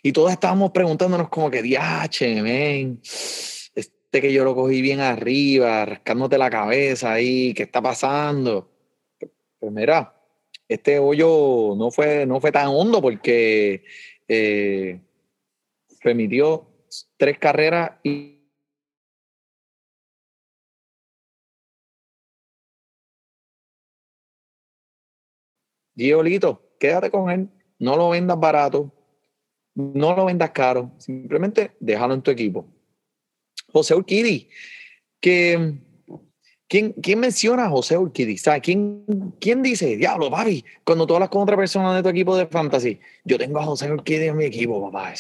y 0.03 0.13
todos 0.13 0.33
estábamos 0.33 0.71
preguntándonos 0.71 1.29
como 1.29 1.51
que 1.51 1.63
diache, 1.63 2.41
men, 2.43 3.01
este 3.03 4.21
que 4.23 4.33
yo 4.33 4.45
lo 4.45 4.55
cogí 4.55 4.81
bien 4.81 5.01
arriba, 5.01 5.85
rascándote 5.85 6.39
la 6.39 6.51
cabeza 6.51 7.13
ahí, 7.13 7.53
¿qué 7.55 7.65
está 7.65 7.83
pasando? 7.83 8.71
Pues 9.59 9.73
mira, 9.73 10.15
este 10.69 10.99
hoyo 10.99 11.75
no 11.77 11.91
fue, 11.91 12.27
no 12.27 12.41
fue 12.41 12.53
tan 12.53 12.69
hondo 12.69 13.03
porque 13.03 13.85
eh, 14.29 15.01
permitió 16.03 16.69
tres 17.17 17.39
carreras 17.39 17.93
y 18.03 18.38
Giolito, 25.99 26.63
quédate 26.79 27.11
con 27.11 27.31
él, 27.31 27.49
no 27.79 27.97
lo 27.97 28.11
vendas 28.11 28.39
barato, 28.39 28.93
no 29.75 30.15
lo 30.15 30.27
vendas 30.27 30.51
caro, 30.51 30.93
simplemente 30.99 31.73
déjalo 31.81 32.15
en 32.15 32.23
tu 32.23 32.31
equipo. 32.31 32.67
José 33.73 33.95
Urquidi, 33.95 34.49
¿Quién, 35.21 35.83
¿Quién, 36.69 37.19
menciona 37.19 37.67
a 37.67 37.71
José 37.71 37.99
Urquidi? 37.99 38.37
¿Quién, 38.63 39.05
¿Quién 39.41 39.63
dice, 39.63 39.97
diablo, 39.97 40.31
papi, 40.31 40.65
cuando 40.85 41.07
tú 41.07 41.15
hablas 41.15 41.29
con 41.31 41.43
otra 41.43 41.57
persona 41.57 41.97
de 41.97 42.03
tu 42.03 42.09
equipo 42.09 42.37
de 42.37 42.47
fantasy, 42.47 43.01
yo 43.25 43.39
tengo 43.39 43.59
a 43.59 43.65
José 43.65 43.91
Urquidi 43.91 44.27
en 44.27 44.37
mi 44.37 44.45
equipo, 44.45 44.91
papá? 44.91 45.15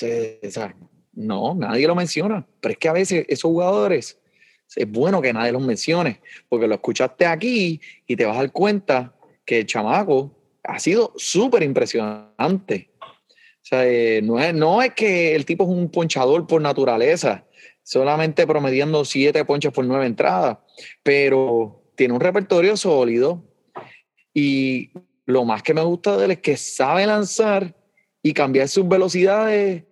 No, 1.15 1.55
nadie 1.55 1.87
lo 1.89 1.95
menciona. 1.95 2.47
Pero 2.61 2.73
es 2.73 2.79
que 2.79 2.89
a 2.89 2.93
veces 2.93 3.25
esos 3.29 3.51
jugadores, 3.51 4.21
es 4.77 4.91
bueno 4.91 5.21
que 5.21 5.33
nadie 5.33 5.53
los 5.53 5.63
mencione, 5.63 6.21
porque 6.49 6.69
lo 6.69 6.75
escuchaste 6.75 7.27
aquí 7.27 7.81
y 8.07 8.15
te 8.15 8.25
vas 8.25 8.37
a 8.37 8.41
dar 8.41 8.53
cuenta 8.53 9.15
que 9.45 9.61
el 9.61 9.67
chamaco 9.67 10.38
ha 10.65 10.79
sido 10.79 11.13
súper 11.17 11.63
impresionante. 11.63 12.91
O 13.01 13.69
sea, 13.69 13.87
eh, 13.87 14.21
no, 14.23 14.39
es, 14.39 14.55
no 14.55 14.83
es 14.83 14.95
que 14.95 15.35
el 15.35 15.45
tipo 15.45 15.65
es 15.65 15.71
un 15.71 15.91
ponchador 15.91 16.47
por 16.47 16.61
naturaleza, 16.61 17.47
solamente 17.83 18.47
promediando 18.47 19.05
siete 19.05 19.45
ponches 19.45 19.73
por 19.73 19.85
nueve 19.85 20.07
entradas, 20.07 20.59
pero 21.03 21.93
tiene 21.95 22.15
un 22.15 22.21
repertorio 22.21 22.77
sólido 22.77 23.45
y 24.33 24.91
lo 25.27 25.45
más 25.45 25.63
que 25.63 25.75
me 25.75 25.83
gusta 25.83 26.17
de 26.17 26.25
él 26.27 26.31
es 26.31 26.39
que 26.39 26.57
sabe 26.57 27.07
lanzar 27.07 27.75
y 28.23 28.33
cambiar 28.33 28.69
sus 28.69 28.89
velocidades 28.89 29.85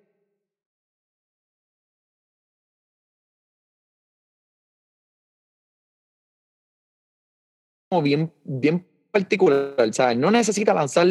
bien, 8.03 8.33
bien 8.45 8.87
particular, 9.17 9.93
¿sabes? 9.93 10.19
No 10.19 10.31
necesita 10.31 10.75
lanzar 10.75 11.07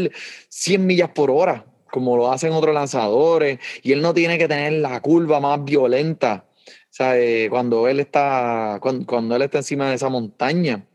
100 0.49 0.85
millas 0.85 1.09
por 1.09 1.31
hora 1.31 1.65
como 1.91 2.17
lo 2.17 2.29
hacen 2.29 2.51
otros 2.51 2.75
lanzadores 2.75 3.57
y 3.81 3.93
él 3.93 4.01
no 4.01 4.13
tiene 4.13 4.37
que 4.37 4.49
tener 4.49 4.73
la 4.73 4.99
curva 4.99 5.39
más 5.39 5.63
violenta, 5.63 6.45
¿sabes? 6.89 7.49
Cuando 7.49 7.87
él 7.87 8.01
está 8.01 8.79
cuando, 8.81 9.35
él 9.35 9.41
está 9.41 9.59
encima 9.59 9.89
de 9.89 9.95
esa 9.95 10.09
montaña. 10.09 10.85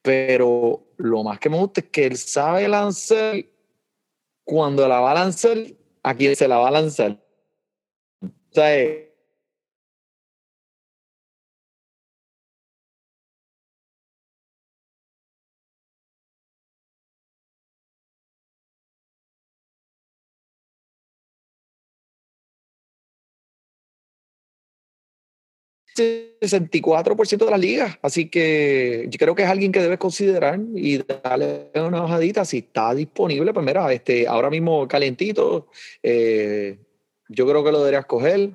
Pero 0.00 0.86
lo 0.96 1.22
más 1.22 1.38
que 1.38 1.50
me 1.50 1.58
gusta 1.58 1.82
es 1.82 1.88
que 1.88 2.06
él 2.06 2.16
sabe 2.16 2.66
lanzar 2.68 3.44
cuando 4.44 4.88
la 4.88 5.00
va 5.00 5.10
a 5.10 5.14
lanzar, 5.14 5.58
a 6.02 6.14
quién 6.14 6.34
se 6.34 6.48
la 6.48 6.56
va 6.56 6.68
a 6.68 6.70
lanzar. 6.70 7.22
¿Sabes? 8.50 9.08
64% 25.96 27.44
de 27.44 27.50
las 27.50 27.60
ligas. 27.60 27.98
Así 28.02 28.28
que 28.28 29.06
yo 29.08 29.18
creo 29.18 29.34
que 29.34 29.42
es 29.42 29.48
alguien 29.48 29.72
que 29.72 29.80
debes 29.80 29.98
considerar 29.98 30.60
y 30.74 30.98
darle 30.98 31.70
una 31.74 32.02
bajadita. 32.02 32.44
Si 32.44 32.58
está 32.58 32.94
disponible, 32.94 33.52
pues 33.52 33.64
mira, 33.64 33.92
este, 33.92 34.26
ahora 34.26 34.50
mismo 34.50 34.86
calientito, 34.86 35.68
eh, 36.02 36.78
yo 37.28 37.46
creo 37.46 37.64
que 37.64 37.72
lo 37.72 37.78
deberías 37.78 38.06
coger. 38.06 38.50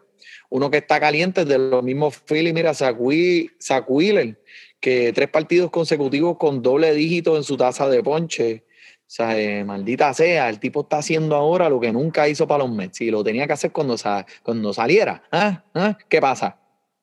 Uno 0.49 0.69
que 0.69 0.77
está 0.77 0.99
caliente 0.99 1.45
de 1.45 1.57
los 1.57 1.83
mismos 1.83 2.21
Philly, 2.25 2.53
mira, 2.53 2.73
Zach 2.73 2.95
Wheeler, 2.99 4.39
que 4.79 5.13
tres 5.13 5.29
partidos 5.29 5.71
consecutivos 5.71 6.37
con 6.37 6.61
doble 6.61 6.93
dígito 6.93 7.37
en 7.37 7.43
su 7.43 7.57
tasa 7.57 7.87
de 7.89 8.03
ponche. 8.03 8.65
O 9.11 9.13
sea, 9.13 9.37
eh, 9.37 9.65
maldita 9.65 10.13
sea, 10.13 10.47
el 10.47 10.59
tipo 10.59 10.83
está 10.83 10.99
haciendo 10.99 11.35
ahora 11.35 11.69
lo 11.69 11.81
que 11.81 11.91
nunca 11.91 12.29
hizo 12.29 12.47
para 12.47 12.63
los 12.63 12.73
Mets 12.73 13.01
y 13.01 13.11
lo 13.11 13.23
tenía 13.23 13.45
que 13.45 13.53
hacer 13.53 13.71
cuando, 13.71 13.97
cuando 14.41 14.73
saliera. 14.73 15.23
¿Ah? 15.31 15.65
¿Ah? 15.73 15.97
¿Qué 16.07 16.21
pasa? 16.21 16.60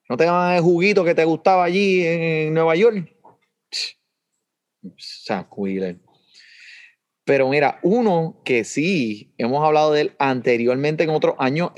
¿No 0.08 0.16
te 0.16 0.24
llaman 0.24 0.56
el 0.56 0.62
juguito 0.62 1.04
que 1.04 1.14
te 1.14 1.24
gustaba 1.24 1.64
allí 1.64 2.02
en 2.04 2.54
Nueva 2.54 2.74
York? 2.74 3.14
Wheeler. 5.54 5.98
Pero 7.24 7.50
mira, 7.50 7.78
uno 7.82 8.40
que 8.42 8.64
sí, 8.64 9.34
hemos 9.36 9.62
hablado 9.62 9.92
de 9.92 10.00
él 10.02 10.12
anteriormente 10.18 11.04
en 11.04 11.10
otros 11.10 11.34
años 11.38 11.72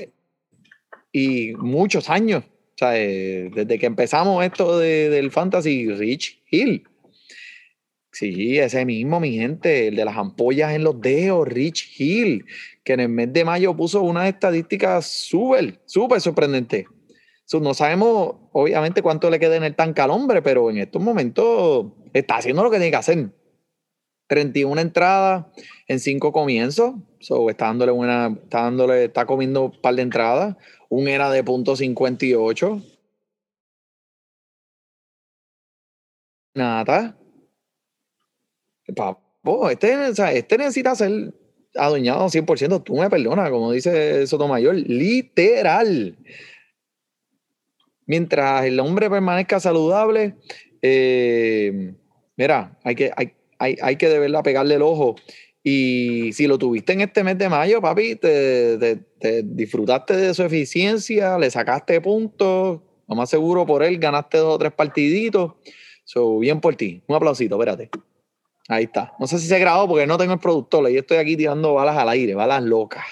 y 1.11 1.51
muchos 1.55 2.09
años, 2.09 2.45
o 2.45 2.77
sea, 2.77 2.97
eh, 2.97 3.51
desde 3.53 3.77
que 3.77 3.85
empezamos 3.85 4.45
esto 4.45 4.79
del 4.79 5.29
fantasy, 5.29 5.91
Rich 5.91 6.41
Hill. 6.49 6.87
Sí, 8.13 8.59
ese 8.59 8.85
mismo, 8.85 9.19
mi 9.19 9.33
gente, 9.33 9.89
el 9.89 9.95
de 9.97 10.05
las 10.05 10.15
ampollas 10.15 10.73
en 10.73 10.83
los 10.85 10.99
dedos, 11.01 11.47
Rich 11.47 11.99
Hill, 11.99 12.45
que 12.83 12.93
en 12.93 13.01
el 13.01 13.09
mes 13.09 13.31
de 13.33 13.43
mayo 13.43 13.75
puso 13.75 14.01
unas 14.01 14.27
estadísticas 14.27 15.05
súper, 15.07 15.79
súper 15.85 16.19
sorprendentes 16.21 16.85
no 17.59 17.73
sabemos, 17.73 18.35
obviamente, 18.53 19.01
cuánto 19.01 19.29
le 19.29 19.39
queda 19.39 19.57
en 19.57 19.63
el 19.63 19.75
tanque 19.75 20.01
al 20.01 20.11
hombre, 20.11 20.41
pero 20.41 20.69
en 20.69 20.77
estos 20.77 21.01
momentos 21.01 21.87
está 22.13 22.37
haciendo 22.37 22.63
lo 22.63 22.71
que 22.71 22.77
tiene 22.77 22.91
que 22.91 22.97
hacer. 22.97 23.29
31 24.27 24.79
entradas 24.79 25.47
en 25.87 25.99
5 25.99 26.31
comienzos. 26.31 26.95
está 27.19 27.65
dándole 27.65 27.91
una, 27.91 28.27
está 28.43 28.61
dándole, 28.61 29.05
está 29.05 29.25
comiendo 29.25 29.63
un 29.65 29.81
par 29.81 29.95
de 29.95 30.03
entradas. 30.03 30.55
Un 30.89 31.07
era 31.09 31.29
de 31.29 31.43
punto 31.43 31.75
58. 31.75 32.81
nata. 36.55 37.17
Papo, 38.95 39.69
este, 39.69 40.09
este 40.37 40.57
necesita 40.57 40.95
ser 40.95 41.33
adueñado 41.75 42.25
100%. 42.27 42.83
Tú 42.83 42.95
me 42.95 43.09
perdonas, 43.09 43.49
como 43.49 43.71
dice 43.71 44.25
Sotomayor, 44.27 44.75
literal. 44.75 46.17
Mientras 48.11 48.65
el 48.65 48.77
hombre 48.81 49.09
permanezca 49.09 49.61
saludable, 49.61 50.35
eh, 50.81 51.93
mira, 52.35 52.77
hay 52.83 52.93
que, 52.93 53.09
hay, 53.15 53.31
hay, 53.57 53.77
hay 53.81 53.95
que 53.95 54.09
de 54.09 54.19
verdad 54.19 54.43
pegarle 54.43 54.75
el 54.75 54.81
ojo. 54.81 55.15
Y 55.63 56.33
si 56.33 56.45
lo 56.45 56.57
tuviste 56.57 56.91
en 56.91 56.99
este 56.99 57.23
mes 57.23 57.37
de 57.37 57.47
mayo, 57.47 57.79
papi, 57.79 58.17
te, 58.17 58.77
te- 58.77 58.95
te 59.17 59.43
disfrutaste 59.43 60.17
de 60.17 60.33
su 60.33 60.43
eficiencia, 60.43 61.37
le 61.37 61.49
sacaste 61.49 62.01
puntos, 62.01 62.81
lo 63.07 63.15
más 63.15 63.29
seguro 63.29 63.65
por 63.65 63.81
él, 63.81 63.97
ganaste 63.97 64.39
dos 64.39 64.55
o 64.55 64.59
tres 64.59 64.73
partiditos. 64.73 65.53
So, 66.03 66.37
bien 66.39 66.59
por 66.59 66.75
ti. 66.75 67.01
Un 67.07 67.15
aplausito, 67.15 67.55
espérate. 67.55 67.89
Ahí 68.67 68.83
está. 68.83 69.13
No 69.19 69.25
sé 69.27 69.39
si 69.39 69.47
se 69.47 69.57
grabó 69.57 69.87
porque 69.87 70.05
no 70.05 70.17
tengo 70.17 70.33
el 70.33 70.39
productor 70.39 70.91
y 70.91 70.97
estoy 70.97 71.15
aquí 71.15 71.37
tirando 71.37 71.75
balas 71.75 71.95
al 71.95 72.09
aire, 72.09 72.35
balas 72.35 72.61
locas. 72.61 73.05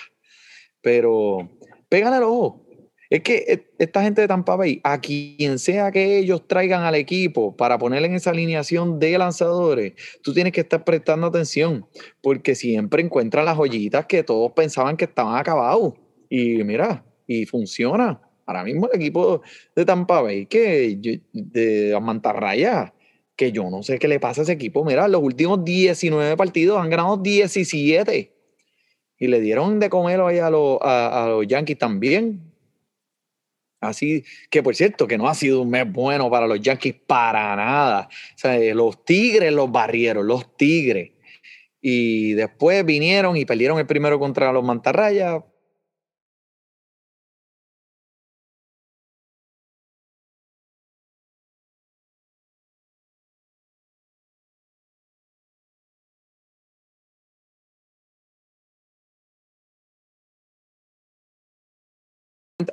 Pero 0.81 1.49
pégale 1.87 2.17
el 2.17 2.23
ojo. 2.23 2.65
Es 3.09 3.21
que 3.21 3.37
e- 3.47 3.65
esta 3.79 4.03
gente 4.03 4.21
de 4.21 4.27
Tampa 4.27 4.55
Bay, 4.55 4.79
a 4.83 5.01
quien 5.01 5.57
sea 5.57 5.91
que 5.91 6.19
ellos 6.19 6.47
traigan 6.47 6.83
al 6.83 6.93
equipo 6.95 7.55
para 7.57 7.77
poner 7.79 8.03
en 8.05 8.13
esa 8.13 8.29
alineación 8.29 8.99
de 8.99 9.17
lanzadores, 9.17 9.93
tú 10.21 10.33
tienes 10.33 10.53
que 10.53 10.61
estar 10.61 10.83
prestando 10.83 11.27
atención, 11.27 11.87
porque 12.21 12.53
siempre 12.53 13.01
encuentran 13.01 13.45
las 13.45 13.57
joyitas 13.57 14.05
que 14.05 14.23
todos 14.23 14.51
pensaban 14.51 14.95
que 14.95 15.05
estaban 15.05 15.35
acabados. 15.37 15.93
Y 16.29 16.63
mira, 16.63 17.03
y 17.25 17.45
funciona. 17.47 18.21
Ahora 18.45 18.63
mismo 18.63 18.87
el 18.91 18.99
equipo 18.99 19.41
de 19.75 19.85
Tampa 19.85 20.21
Bay, 20.21 20.45
que 20.45 21.21
de 21.33 21.89
las 21.91 22.01
mantarrayas, 22.01 22.91
que 23.35 23.51
yo 23.51 23.69
no 23.69 23.81
sé 23.83 23.97
qué 23.99 24.07
le 24.07 24.19
pasa 24.19 24.41
a 24.41 24.43
ese 24.43 24.51
equipo. 24.53 24.83
Mira, 24.83 25.07
los 25.07 25.21
últimos 25.23 25.63
19 25.63 26.35
partidos 26.37 26.77
han 26.79 26.89
ganado 26.89 27.17
17. 27.17 28.33
Y 29.17 29.27
le 29.27 29.39
dieron 29.41 29.79
de 29.79 29.89
comer 29.89 30.19
a, 30.19 30.49
los- 30.49 30.77
a 30.81 31.25
los 31.29 31.47
Yankees 31.47 31.77
también. 31.77 32.48
Así 33.81 34.23
que, 34.49 34.61
por 34.61 34.75
cierto, 34.75 35.07
que 35.07 35.17
no 35.17 35.27
ha 35.29 35.35
sido 35.35 35.61
un 35.61 35.69
mes 35.69 35.91
bueno 35.91 36.29
para 36.29 36.47
los 36.47 36.61
Yankees 36.61 36.95
para 37.07 37.55
nada. 37.55 38.09
O 38.11 38.37
sea, 38.37 38.57
eh, 38.57 38.73
los 38.73 39.03
Tigres 39.05 39.53
los 39.53 39.71
barrieron, 39.71 40.27
los 40.27 40.55
Tigres. 40.57 41.11
Y 41.81 42.33
después 42.33 42.85
vinieron 42.85 43.37
y 43.37 43.45
perdieron 43.45 43.79
el 43.79 43.85
primero 43.85 44.19
contra 44.19 44.51
los 44.51 44.63
Mantarrayas. 44.63 45.43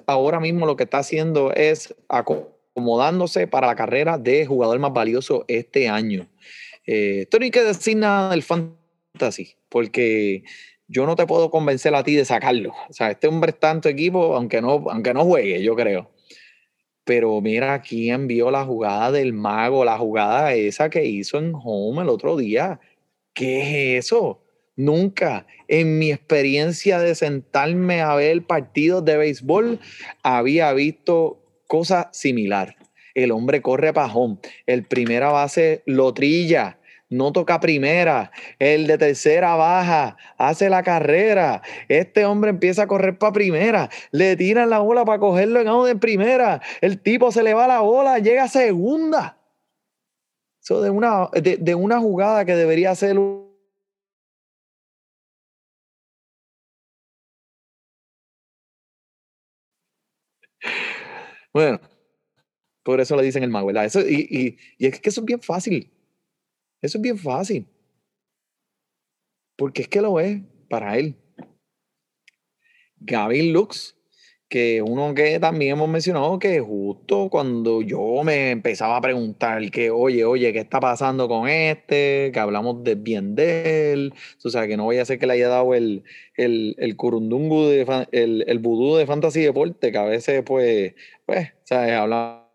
Ahora 0.07 0.41
mismo 0.41 0.67
lo 0.67 0.77
que 0.77 0.85
está 0.85 0.99
haciendo 0.99 1.53
es 1.53 1.95
acomodándose 2.09 3.47
para 3.47 3.67
la 3.67 3.77
carrera 3.77 4.19
de 4.19 4.47
jugador 4.47 4.79
más 4.79 4.93
valioso 4.93 5.45
este 5.49 5.89
año. 5.89 6.29
Eh, 6.87 7.23
esto 7.23 7.39
no 7.39 7.45
hay 7.45 7.51
que 7.51 7.65
decir 7.65 7.97
nada 7.97 8.31
del 8.31 8.43
fantasy, 8.43 9.57
porque 9.69 10.45
yo 10.89 11.05
no 11.07 11.17
te 11.17 11.27
puedo 11.27 11.51
convencer 11.51 11.95
a 11.95 12.05
ti 12.05 12.15
de 12.15 12.25
sacarlo. 12.25 12.73
O 12.89 12.93
sea, 12.93 13.11
este 13.11 13.27
hombre 13.27 13.51
está 13.51 13.73
en 13.73 13.81
equipo, 13.85 14.37
aunque 14.37 14.61
no, 14.61 14.85
aunque 14.89 15.13
no 15.13 15.25
juegue, 15.25 15.63
yo 15.63 15.75
creo. 15.75 16.11
Pero 17.05 17.41
mira 17.41 17.81
quién 17.83 18.27
vio 18.27 18.51
la 18.51 18.65
jugada 18.65 19.13
del 19.13 19.33
mago, 19.33 19.85
la 19.85 19.99
jugada 19.99 20.55
esa 20.55 20.91
que 20.91 21.05
hizo 21.05 21.39
en 21.39 21.53
home 21.55 22.03
el 22.03 22.09
otro 22.09 22.37
día. 22.37 22.81
¿Qué 23.33 23.97
es 23.99 24.07
eso? 24.07 24.46
Nunca 24.77 25.47
en 25.69 25.99
mi 25.99 26.13
experiencia 26.13 26.99
de 26.99 27.15
sentarme 27.15 28.03
a 28.03 28.15
ver 28.15 28.47
partidos 28.47 29.05
de 29.05 29.17
béisbol 29.17 29.81
había 30.23 30.73
visto 30.75 31.43
cosa 31.67 32.11
similar. 32.13 32.77
El 33.15 33.33
hombre 33.33 33.63
corre 33.63 33.93
home, 33.97 34.37
el 34.67 34.85
primera 34.85 35.31
base 35.31 35.83
lo 35.87 36.13
trilla, 36.13 36.79
no 37.09 37.33
toca 37.33 37.61
primera, 37.61 38.31
el 38.59 38.87
de 38.87 38.99
tercera 38.99 39.55
baja, 39.55 40.19
hace 40.37 40.69
la 40.69 40.83
carrera, 40.83 41.63
este 41.89 42.27
hombre 42.27 42.51
empieza 42.51 42.83
a 42.83 42.87
correr 42.87 43.17
para 43.17 43.33
primera, 43.33 43.89
le 44.11 44.37
tiran 44.37 44.69
la 44.69 44.81
bola 44.81 45.07
para 45.07 45.19
cogerlo 45.19 45.61
en 45.61 45.69
out 45.69 45.87
de 45.87 45.97
primera, 45.97 46.61
el 46.83 47.01
tipo 47.01 47.33
se 47.33 47.43
le 47.43 47.55
va 47.55 47.67
la 47.67 47.81
bola, 47.81 48.19
llega 48.19 48.45
a 48.45 48.49
segunda. 48.49 49.39
Eso 50.63 50.83
de 50.83 50.91
una, 50.91 51.29
de, 51.33 51.57
de 51.57 51.75
una 51.75 52.01
jugada 52.01 52.45
que 52.45 52.57
debería 52.57 52.95
ser 52.95 53.17
Bueno, 61.57 61.81
por 62.83 63.01
eso 63.01 63.17
le 63.17 63.23
dicen 63.23 63.43
el 63.43 63.49
mago, 63.49 63.69
¿verdad? 63.69 63.87
Eso, 63.87 64.07
y, 64.07 64.29
y, 64.31 64.59
y 64.77 64.87
es 64.89 65.01
que 65.01 65.09
eso 65.09 65.23
es 65.23 65.25
bien 65.25 65.41
fácil. 65.41 65.91
Eso 66.83 66.99
es 66.99 67.03
bien 67.03 67.17
fácil. 67.17 67.67
Porque 69.57 69.81
es 69.81 69.89
que 69.89 70.03
lo 70.03 70.21
es 70.21 70.43
para 70.69 70.99
él. 70.99 71.17
Gavin 72.97 73.55
Lux, 73.55 73.96
que 74.49 74.81
uno 74.83 75.15
que 75.15 75.41
también 75.41 75.73
hemos 75.73 75.89
mencionado 75.89 76.39
que 76.39 76.61
justo 76.61 77.29
cuando 77.31 77.83
yo 77.83 78.23
me 78.25 78.51
empezaba 78.53 78.97
a 78.97 79.01
preguntar 79.01 79.71
que, 79.71 79.91
oye, 79.91 80.25
oye, 80.25 80.53
¿qué 80.53 80.61
está 80.61 80.81
pasando 80.81 81.29
con 81.29 81.49
este? 81.49 82.31
Que 82.33 82.39
hablamos 82.39 82.85
de 82.85 82.95
bien 82.95 83.35
de 83.35 83.93
él. 83.93 84.15
O 84.45 84.49
sea, 84.51 84.67
que 84.69 84.77
no 84.77 84.85
voy 84.85 84.99
a 84.99 85.03
hacer 85.03 85.19
que 85.19 85.27
le 85.27 85.35
haya 85.35 85.49
dado 85.49 85.75
el, 85.75 86.05
el, 86.37 86.77
el 86.79 86.97
curundungu, 86.97 87.65
de, 87.67 88.07
el, 88.13 88.45
el 88.47 88.59
vudú 88.61 88.97
de 88.97 89.07
fantasy 89.07 89.43
deporte, 89.43 89.91
que 89.93 89.99
a 89.99 90.05
veces, 90.05 90.43
pues, 90.45 90.95
pues, 91.27 91.53
¿sabes? 91.65 91.93
Hablamos 91.93 92.46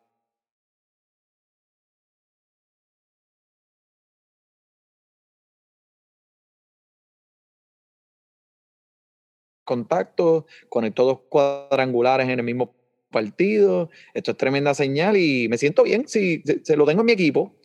contactos, 9.63 10.45
conectó 10.69 11.05
dos 11.05 11.19
cuadrangulares 11.29 12.27
en 12.29 12.39
el 12.39 12.45
mismo 12.45 12.73
partido. 13.09 13.89
Esto 14.13 14.31
es 14.31 14.37
tremenda 14.37 14.73
señal 14.73 15.17
y 15.17 15.47
me 15.49 15.57
siento 15.57 15.83
bien 15.83 16.07
si 16.07 16.41
se, 16.45 16.63
se 16.63 16.75
lo 16.77 16.85
tengo 16.85 17.01
en 17.01 17.05
mi 17.07 17.11
equipo. 17.13 17.55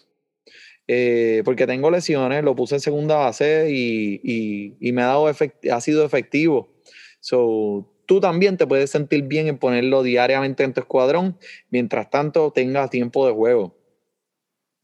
eh, 0.89 1.43
porque 1.45 1.67
tengo 1.67 1.91
lesiones, 1.91 2.45
lo 2.45 2.55
puse 2.55 2.77
en 2.77 2.81
segunda 2.81 3.17
base 3.17 3.69
y, 3.71 4.21
y- 4.23 4.77
y 4.81 4.93
me 4.93 5.03
ha, 5.03 5.07
dado 5.07 5.29
efect- 5.29 5.69
ha 5.73 5.81
sido 5.81 6.05
efectivo. 6.05 6.69
So, 7.21 7.93
tú 8.07 8.21
también 8.21 8.57
te 8.57 8.69
puedes 8.69 8.91
sentir 8.91 9.23
bien 9.25 9.49
en 9.49 9.59
ponerlo 9.59 10.05
diariamente 10.05 10.63
en 10.63 10.73
tu 10.73 10.81
escuadrón, 10.81 11.39
mientras 11.71 12.09
tanto 12.09 12.53
tengas 12.53 12.89
tiempo 12.91 13.27
de 13.27 13.33
juego. 13.33 13.77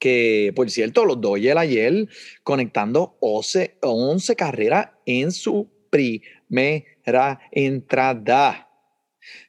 Que, 0.00 0.52
por 0.56 0.68
cierto, 0.70 1.04
los 1.04 1.20
Dodgers 1.20 1.56
ayer 1.60 2.08
conectando 2.42 3.16
11, 3.20 3.76
11 3.82 4.34
carreras 4.34 4.88
en 5.06 5.30
su 5.30 5.70
primera 5.90 6.84
entrada. 7.50 8.68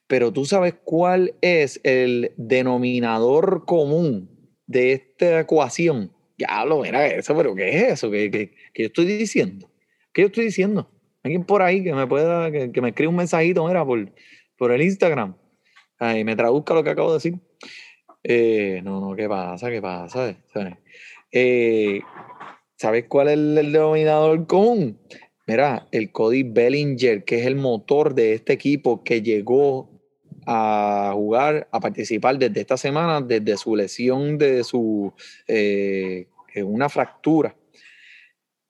Pero 0.08 0.32
tú 0.32 0.46
sabes 0.46 0.76
cuál 0.84 1.36
es 1.42 1.80
el 1.84 2.34
denominador 2.38 3.66
común 3.66 4.30
de 4.68 4.94
esta 4.94 5.40
ecuación. 5.40 6.12
Ya 6.38 6.66
lo 6.66 6.82
mira 6.82 7.08
eso, 7.08 7.36
pero 7.36 7.56
¿qué 7.56 7.70
es 7.70 7.94
eso? 7.94 8.12
¿Qué, 8.12 8.30
qué, 8.30 8.52
qué 8.74 8.84
yo 8.84 8.88
estoy 8.88 9.06
diciendo? 9.06 9.70
¿Qué 10.12 10.22
yo 10.22 10.28
estoy 10.28 10.46
diciendo? 10.46 10.90
Alguien 11.24 11.46
por 11.46 11.62
ahí 11.62 11.84
que 11.84 11.94
me 11.94 12.06
pueda, 12.06 12.52
que, 12.52 12.82
me 12.82 12.90
escriba 12.90 13.10
un 13.10 13.16
mensajito, 13.16 13.66
mira, 13.66 13.86
por, 13.86 14.12
por 14.58 14.72
el 14.72 14.82
Instagram. 14.82 15.36
Ay, 15.98 16.24
me 16.24 16.36
traduzca 16.36 16.74
lo 16.74 16.84
que 16.84 16.90
acabo 16.90 17.10
de 17.10 17.16
decir. 17.16 17.40
Eh, 18.24 18.82
no, 18.84 19.00
no, 19.00 19.16
¿qué 19.16 19.30
pasa? 19.30 19.70
¿Qué 19.70 19.82
pasa? 19.82 20.36
Eh, 21.32 22.02
¿Sabes 22.76 23.06
cuál 23.08 23.28
es 23.30 23.34
el, 23.36 23.58
el 23.58 23.72
denominador 23.72 24.46
común? 24.48 25.00
Mira, 25.46 25.88
el 25.92 26.12
Cody 26.12 26.44
Bellinger, 26.44 27.26
que 27.26 27.42
es 27.42 27.46
el 27.46 27.58
motor 27.58 28.16
de 28.16 28.34
este 28.34 28.54
equipo 28.54 29.04
que 29.04 29.22
llegó 29.22 29.90
a 30.46 31.12
jugar, 31.14 31.68
a 31.72 31.80
participar 31.80 32.38
desde 32.38 32.62
esta 32.62 32.78
semana, 32.78 33.20
desde 33.20 33.58
su 33.58 33.76
lesión 33.76 34.38
de 34.38 34.64
su 34.64 35.14
eh, 35.48 36.28
eh, 36.54 36.64
una 36.64 36.88
fractura. 36.88 37.56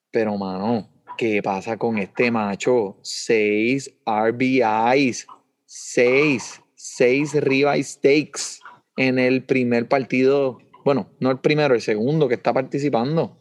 Pero, 0.09 0.37
mano, 0.37 0.89
¿qué 1.17 1.41
pasa 1.43 1.77
con 1.77 1.99
este 1.99 2.31
macho? 2.31 2.97
Seis 3.03 3.93
RBIs, 4.05 5.27
seis, 5.65 6.61
seis 6.75 7.33
ribeye 7.33 7.83
stakes 7.83 8.59
en 8.97 9.19
el 9.19 9.43
primer 9.43 9.87
partido. 9.87 10.59
Bueno, 10.83 11.11
no 11.19 11.29
el 11.29 11.39
primero, 11.39 11.75
el 11.75 11.81
segundo 11.81 12.27
que 12.27 12.35
está 12.35 12.51
participando. 12.51 13.39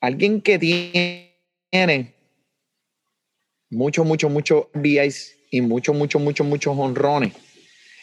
Alguien 0.00 0.40
que 0.42 0.58
tiene 0.58 1.31
tiene 1.72 2.14
mucho, 3.70 4.04
mucho, 4.04 4.28
mucho 4.28 4.70
VIs 4.74 5.36
y 5.50 5.62
mucho, 5.62 5.94
mucho, 5.94 6.18
mucho, 6.18 6.44
muchos 6.44 6.76
honrones 6.78 7.32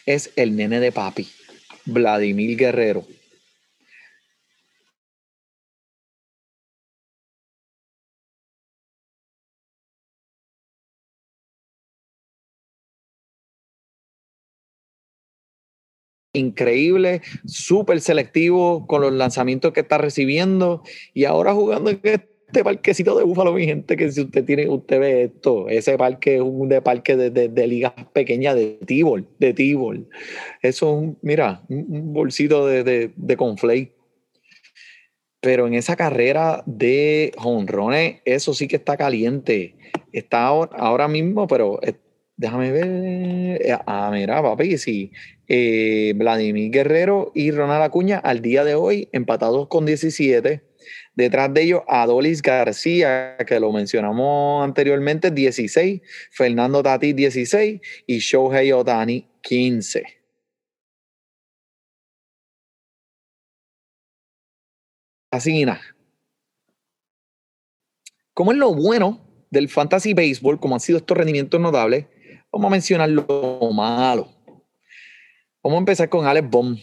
es 0.08 0.32
el 0.36 0.56
nene 0.56 0.80
de 0.80 0.92
papi, 0.92 1.30
Vladimir 1.86 2.58
Guerrero. 2.58 3.06
increíble, 16.32 17.22
súper 17.46 18.00
selectivo 18.02 18.88
con 18.88 19.02
los 19.02 19.12
lanzamientos 19.12 19.74
que 19.74 19.82
está 19.82 19.98
recibiendo 19.98 20.84
y 21.14 21.26
ahora 21.26 21.54
jugando 21.54 21.90
en 21.90 22.00
este 22.04 22.29
este 22.50 22.64
parquecito 22.64 23.16
de 23.16 23.24
Búfalo, 23.24 23.54
mi 23.54 23.64
gente, 23.66 23.96
que 23.96 24.12
si 24.12 24.22
usted 24.22 24.44
tiene, 24.44 24.68
usted 24.68 25.00
ve 25.00 25.24
esto, 25.26 25.70
ese 25.70 25.96
parque 26.00 26.38
es 26.38 26.42
un 26.42 26.68
de 26.68 26.82
parque 26.82 27.16
de, 27.16 27.30
de, 27.30 27.48
de 27.48 27.68
ligas 27.68 27.94
pequeñas 28.12 28.56
de 28.56 28.80
Tibol, 28.88 29.28
de 29.38 29.54
Tibol. 29.54 30.10
Eso 30.64 30.90
es 30.90 30.98
un, 30.98 31.18
mira, 31.22 31.62
un 31.70 32.12
bolsito 32.12 32.66
de, 32.66 32.84
de, 32.84 33.12
de. 33.16 33.92
Pero 35.42 35.68
en 35.68 35.76
esa 35.76 35.96
carrera 35.96 36.64
de 36.66 37.34
jonrones, 37.38 38.22
eso 38.26 38.56
sí 38.56 38.68
que 38.68 38.78
está 38.78 38.98
caliente. 38.98 39.76
Está 40.12 40.48
ahora, 40.48 40.76
ahora 40.76 41.08
mismo, 41.08 41.46
pero 41.46 41.80
eh, 41.84 41.94
déjame 42.36 42.72
ver. 42.72 42.88
eh, 43.62 43.78
Ah, 43.86 44.10
mira, 44.12 44.42
papi, 44.42 44.80
sí. 44.80 45.12
Eh, 45.48 46.14
Vladimir 46.16 46.72
Guerrero 46.72 47.32
y 47.36 47.52
Ronald 47.52 47.84
Acuña 47.84 48.18
al 48.18 48.42
día 48.42 48.64
de 48.64 48.74
hoy 48.74 49.08
empatados 49.12 49.68
con 49.68 49.86
17. 49.86 50.69
Detrás 51.14 51.54
de 51.54 51.64
ellos, 51.64 51.82
Adolis 51.88 52.42
García, 52.42 53.38
que 53.46 53.60
lo 53.60 53.72
mencionamos 53.72 54.64
anteriormente, 54.64 55.32
16. 55.32 56.02
Fernando 56.32 56.84
Tati, 56.84 57.14
16. 57.14 57.82
Y 58.08 58.20
Shohei 58.20 58.72
Otani, 58.72 59.28
15. 59.42 60.04
Así 65.32 65.66
nada. 65.66 65.82
Como 68.34 68.52
es 68.52 68.58
lo 68.58 68.74
bueno 68.74 69.20
del 69.52 69.70
fantasy 69.70 70.14
baseball, 70.14 70.60
como 70.60 70.76
han 70.76 70.80
sido 70.80 71.00
estos 71.00 71.18
rendimientos 71.18 71.60
notables, 71.60 72.06
vamos 72.52 72.68
a 72.68 72.72
mencionar 72.72 73.10
lo 73.10 73.72
malo. 73.74 74.30
Vamos 75.62 75.78
a 75.78 75.80
empezar 75.80 76.10
con 76.10 76.26
Alex 76.26 76.50
Bomb, 76.50 76.78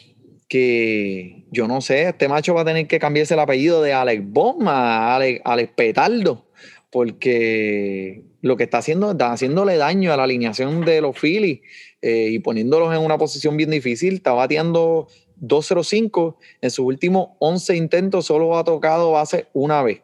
que 0.48 1.44
yo 1.50 1.66
no 1.66 1.80
sé, 1.80 2.08
este 2.08 2.28
macho 2.28 2.54
va 2.54 2.62
a 2.62 2.64
tener 2.64 2.86
que 2.86 2.98
cambiarse 2.98 3.34
el 3.34 3.40
apellido 3.40 3.82
de 3.82 3.92
Alex 3.92 4.22
Bomb 4.24 4.68
a 4.68 5.16
Alex, 5.16 5.40
Alex 5.44 5.72
Petardo, 5.74 6.46
porque 6.90 8.22
lo 8.42 8.56
que 8.56 8.64
está 8.64 8.78
haciendo 8.78 9.10
está 9.10 9.32
haciéndole 9.32 9.76
daño 9.76 10.12
a 10.12 10.16
la 10.16 10.24
alineación 10.24 10.84
de 10.84 11.00
los 11.00 11.18
Phillies 11.18 11.60
eh, 12.00 12.28
y 12.30 12.38
poniéndolos 12.38 12.94
en 12.94 13.00
una 13.00 13.18
posición 13.18 13.56
bien 13.56 13.70
difícil. 13.70 14.14
Está 14.14 14.32
bateando 14.32 15.08
2.05. 15.40 16.36
En 16.60 16.70
sus 16.70 16.86
últimos 16.86 17.30
11 17.40 17.76
intentos 17.76 18.26
solo 18.26 18.56
ha 18.56 18.64
tocado 18.64 19.12
base 19.12 19.46
una 19.52 19.82
vez. 19.82 20.02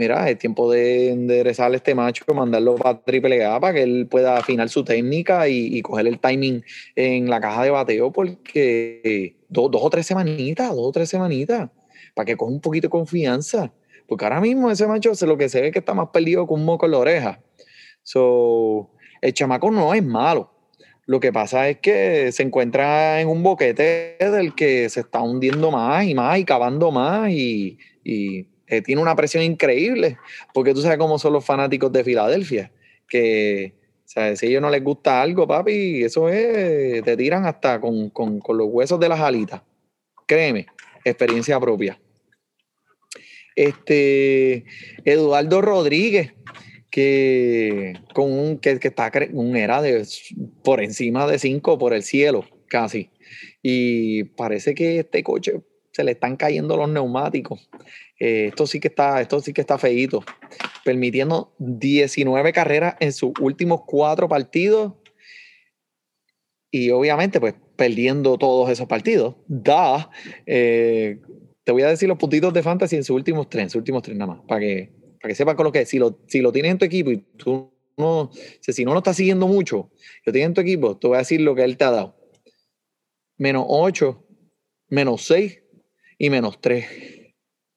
Mira, 0.00 0.30
es 0.30 0.38
tiempo 0.38 0.72
de 0.72 1.10
enderezar 1.10 1.74
este 1.74 1.94
macho, 1.94 2.24
mandarlo 2.32 2.74
para 2.76 3.02
triple 3.02 3.44
A 3.44 3.60
para 3.60 3.74
que 3.74 3.82
él 3.82 4.06
pueda 4.10 4.38
afinar 4.38 4.70
su 4.70 4.82
técnica 4.82 5.46
y, 5.46 5.82
coger 5.82 6.06
el 6.06 6.18
timing 6.18 6.64
en 6.96 7.28
la 7.28 7.38
caja 7.38 7.64
de 7.64 7.70
bateo, 7.70 8.10
porque 8.10 9.36
dos, 9.50 9.68
o 9.74 9.90
tres 9.90 10.06
semanitas, 10.06 10.70
dos 10.70 10.86
o 10.86 10.90
tres 10.90 11.10
semanitas, 11.10 11.68
para 12.14 12.24
que 12.24 12.34
coja 12.34 12.50
un 12.50 12.62
poquito 12.62 12.86
de 12.86 12.92
confianza. 12.92 13.74
Porque 14.08 14.24
ahora 14.24 14.40
mismo 14.40 14.70
ese 14.70 14.86
macho 14.86 15.12
lo 15.26 15.36
que 15.36 15.50
se 15.50 15.60
ve 15.60 15.70
que 15.70 15.80
está 15.80 15.92
más 15.92 16.08
perdido 16.08 16.46
que 16.46 16.54
un 16.54 16.64
moco 16.64 16.86
en 16.86 16.92
la 16.92 16.98
oreja. 16.98 17.40
So, 18.02 18.92
el 19.20 19.34
chamaco 19.34 19.70
no 19.70 19.92
es 19.92 20.02
malo. 20.02 20.50
Lo 21.04 21.20
que 21.20 21.30
pasa 21.30 21.68
es 21.68 21.76
que 21.80 22.32
se 22.32 22.42
encuentra 22.42 23.20
en 23.20 23.28
un 23.28 23.42
boquete 23.42 24.16
del 24.18 24.54
que 24.54 24.88
se 24.88 25.00
está 25.00 25.20
hundiendo 25.20 25.70
más 25.70 26.06
y 26.06 26.14
más 26.14 26.38
y 26.38 26.46
cavando 26.46 26.90
más 26.90 27.28
y, 27.28 27.76
y 28.02 28.46
eh, 28.70 28.82
tiene 28.82 29.02
una 29.02 29.16
presión 29.16 29.42
increíble. 29.42 30.18
Porque 30.54 30.72
tú 30.72 30.80
sabes 30.80 30.98
cómo 30.98 31.18
son 31.18 31.32
los 31.32 31.44
fanáticos 31.44 31.92
de 31.92 32.04
Filadelfia. 32.04 32.72
Que 33.08 33.74
si 34.04 34.18
a 34.18 34.30
ellos 34.30 34.62
no 34.62 34.70
les 34.70 34.82
gusta 34.82 35.20
algo, 35.20 35.46
papi, 35.46 36.02
eso 36.02 36.28
es, 36.28 37.02
te 37.04 37.16
tiran 37.16 37.46
hasta 37.46 37.80
con, 37.80 38.10
con, 38.10 38.40
con 38.40 38.56
los 38.56 38.68
huesos 38.70 38.98
de 38.98 39.08
las 39.08 39.20
alitas. 39.20 39.62
Créeme, 40.26 40.66
experiencia 41.04 41.58
propia. 41.60 42.00
Este, 43.56 44.64
Eduardo 45.04 45.60
Rodríguez, 45.60 46.32
que, 46.90 47.94
con 48.14 48.58
que, 48.58 48.78
está 48.80 49.12
un 49.32 49.56
era 49.56 49.82
de 49.82 50.06
por 50.64 50.82
encima 50.82 51.26
de 51.26 51.38
5 51.38 51.78
por 51.78 51.92
el 51.92 52.02
cielo, 52.02 52.44
casi. 52.66 53.10
Y 53.62 54.24
parece 54.24 54.74
que 54.74 55.00
este 55.00 55.22
coche 55.22 55.60
se 55.92 56.04
le 56.04 56.12
están 56.12 56.36
cayendo 56.36 56.76
los 56.76 56.88
neumáticos. 56.88 57.68
Eh, 58.18 58.46
esto 58.48 58.66
sí 58.66 58.80
que 58.80 58.88
está, 58.88 59.20
esto 59.20 59.40
sí 59.40 59.52
que 59.52 59.60
está 59.60 59.78
feíto. 59.78 60.22
Permitiendo 60.84 61.54
19 61.58 62.52
carreras 62.52 62.96
en 63.00 63.12
sus 63.12 63.32
últimos 63.40 63.82
cuatro 63.86 64.28
partidos. 64.28 64.94
Y 66.70 66.90
obviamente, 66.90 67.40
pues, 67.40 67.54
perdiendo 67.76 68.38
todos 68.38 68.70
esos 68.70 68.86
partidos. 68.86 69.36
Da. 69.48 70.10
Eh, 70.46 71.18
te 71.64 71.72
voy 71.72 71.82
a 71.82 71.88
decir 71.88 72.08
los 72.08 72.18
puntitos 72.18 72.52
de 72.52 72.62
fantasy 72.62 72.96
en 72.96 73.04
sus 73.04 73.16
últimos 73.16 73.48
tres, 73.48 73.64
en 73.64 73.70
sus 73.70 73.78
últimos 73.78 74.02
tres 74.02 74.16
nada 74.16 74.34
más, 74.34 74.44
para 74.46 74.60
que, 74.60 74.90
para 75.20 75.30
que 75.30 75.34
sepas 75.34 75.54
con 75.56 75.64
lo 75.64 75.72
que 75.72 75.80
es. 75.80 75.88
Si 75.88 75.98
lo, 75.98 76.20
si 76.26 76.40
lo 76.40 76.52
tienes 76.52 76.72
en 76.72 76.78
tu 76.78 76.84
equipo 76.84 77.10
y 77.10 77.18
tú 77.36 77.72
no, 77.96 78.30
si 78.60 78.84
no 78.84 78.92
lo 78.92 78.98
estás 78.98 79.16
siguiendo 79.16 79.46
mucho, 79.46 79.90
lo 80.24 80.32
tienes 80.32 80.48
en 80.48 80.54
tu 80.54 80.60
equipo, 80.60 80.96
te 80.96 81.08
voy 81.08 81.16
a 81.16 81.18
decir 81.18 81.40
lo 81.40 81.54
que 81.54 81.64
él 81.64 81.76
te 81.76 81.84
ha 81.84 81.90
dado. 81.90 82.16
Menos 83.36 83.64
8, 83.68 84.24
menos 84.88 85.22
6 85.26 85.59
y 86.20 86.30
menos 86.30 86.60
3. 86.60 86.86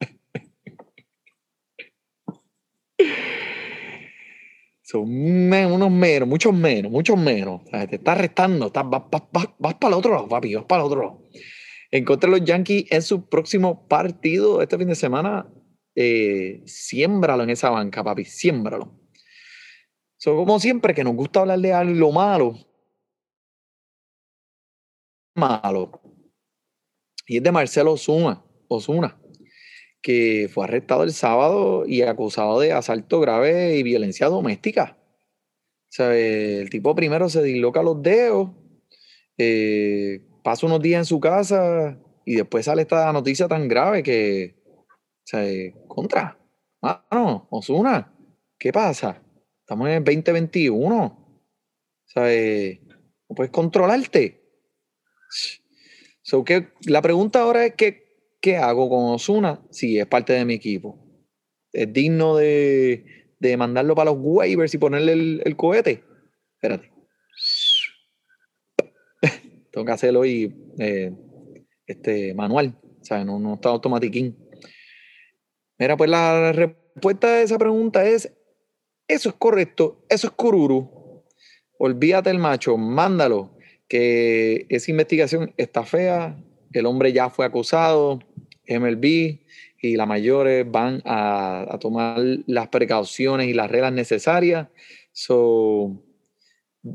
Son 4.84 5.03
unos 5.08 5.89
menos, 5.89 6.27
muchos 6.27 6.53
menos, 6.53 6.91
muchos 6.91 7.17
menos. 7.17 7.63
Te 7.63 7.95
estás 7.95 8.17
restando, 8.17 8.67
estás, 8.67 8.89
vas, 8.89 9.03
vas, 9.10 9.23
vas, 9.32 9.47
vas 9.58 9.75
para 9.75 9.93
el 9.93 9.99
otro 9.99 10.13
lado, 10.13 10.27
papi, 10.27 10.56
vas 10.56 10.65
para 10.65 10.82
el 10.82 10.88
otro 10.88 11.03
lado. 11.03 11.21
En 11.89 12.03
contra 12.03 12.29
de 12.29 12.38
los 12.38 12.45
Yankees 12.45 12.91
en 12.91 13.01
su 13.01 13.29
próximo 13.29 13.88
partido 13.88 14.62
este 14.62 14.77
fin 14.77 14.89
de 14.89 14.95
semana, 14.95 15.49
eh, 15.95 16.63
siémbralo 16.65 17.43
en 17.43 17.49
esa 17.49 17.69
banca, 17.69 18.03
papi, 18.03 18.25
siémbralo. 18.25 18.99
So, 20.17 20.36
como 20.36 20.60
siempre, 20.60 20.93
que 20.93 21.06
nos 21.06 21.15
gusta 21.15 21.39
hablar 21.39 21.60
de 21.60 21.71
algo 21.71 22.12
malo, 22.12 22.58
malo. 25.34 26.12
Y 27.34 27.38
es 27.38 27.43
de 27.43 27.52
Marcelo 27.52 27.93
Osuna, 27.93 28.43
Osuna, 28.67 29.19
que 30.04 30.52
fue 30.54 30.65
arrestado 30.65 31.02
el 31.02 31.13
sábado 31.13 31.84
y 31.88 32.04
acusado 32.04 32.60
de 32.60 32.74
asalto 32.74 33.19
grave 33.19 33.76
y 33.76 33.82
violencia 33.82 34.28
doméstica. 34.28 35.00
O 35.98 36.04
el 36.04 36.69
tipo 36.69 36.93
primero 36.93 37.30
se 37.30 37.41
disloca 37.41 37.82
los 37.82 38.04
dedos, 38.04 38.52
eh, 39.39 40.22
pasa 40.43 40.67
unos 40.67 40.80
días 40.80 41.00
en 41.00 41.06
su 41.06 41.19
casa 41.19 42.00
y 42.24 42.36
después 42.36 42.65
sale 42.65 42.84
esta 42.84 43.12
noticia 43.12 43.48
tan 43.48 43.67
grave 43.67 44.04
que, 44.04 44.56
o 44.78 44.86
sea, 45.24 45.43
eh, 45.43 45.74
contra, 45.88 46.38
mano, 46.82 47.48
Osuna, 47.50 48.15
¿qué 48.60 48.72
pasa? 48.72 49.24
Estamos 49.62 49.88
en 49.88 49.93
el 49.96 50.04
2021. 50.04 51.04
O 51.04 51.41
sea, 52.06 52.32
eh, 52.32 52.80
no 53.28 53.36
puedes 53.36 53.52
controlarte. 53.52 54.39
So, 56.23 56.43
que, 56.43 56.69
la 56.88 57.01
pregunta 57.01 57.41
ahora 57.41 57.65
es 57.65 57.75
que, 57.75 58.38
¿qué 58.41 58.57
hago 58.57 58.89
con 58.89 59.13
Osuna 59.13 59.62
si 59.69 59.99
es 59.99 60.07
parte 60.07 60.33
de 60.33 60.45
mi 60.45 60.53
equipo? 60.53 60.97
¿Es 61.73 61.91
digno 61.91 62.38
de, 62.38 63.05
de 63.39 63.57
mandarlo 63.57 63.93
para 63.93 64.12
los 64.12 64.19
waivers 64.19 64.73
y 64.73 64.77
ponerle 64.77 65.13
el, 65.13 65.41
el 65.43 65.55
cohete? 65.57 66.03
Espérate. 66.55 66.91
Tengo 69.71 69.86
que 69.86 69.91
hacerlo 69.91 70.25
y 70.25 70.55
eh, 70.79 71.13
este, 71.86 72.33
manual. 72.33 72.79
O 73.01 73.03
sea, 73.03 73.25
no, 73.25 73.38
no 73.38 73.55
está 73.55 73.69
automatiquín. 73.69 74.38
Mira, 75.77 75.97
pues 75.97 76.09
la 76.09 76.53
respuesta 76.53 77.27
a 77.27 77.41
esa 77.41 77.57
pregunta 77.57 78.05
es, 78.05 78.31
eso 79.09 79.29
es 79.29 79.36
correcto, 79.36 80.05
eso 80.07 80.27
es 80.27 80.33
cururu. 80.33 81.25
Olvídate 81.77 82.29
el 82.29 82.39
macho, 82.39 82.77
mándalo, 82.77 83.52
que 83.93 84.65
esa 84.69 84.89
investigación 84.89 85.53
está 85.56 85.84
fea, 85.84 86.36
el 86.71 86.88
hombre 86.88 87.13
ya 87.13 87.29
fue 87.29 87.45
acusado, 87.45 88.17
MLB 88.67 89.06
y 89.84 89.95
las 89.95 90.08
mayores 90.08 90.65
van 90.67 91.03
a, 91.06 91.77
tomar 91.79 92.17
las 92.47 92.69
precauciones 92.69 93.49
y 93.49 93.53
las 93.53 93.69
reglas 93.69 93.93
necesarias. 93.93 94.67
So, 95.12 96.03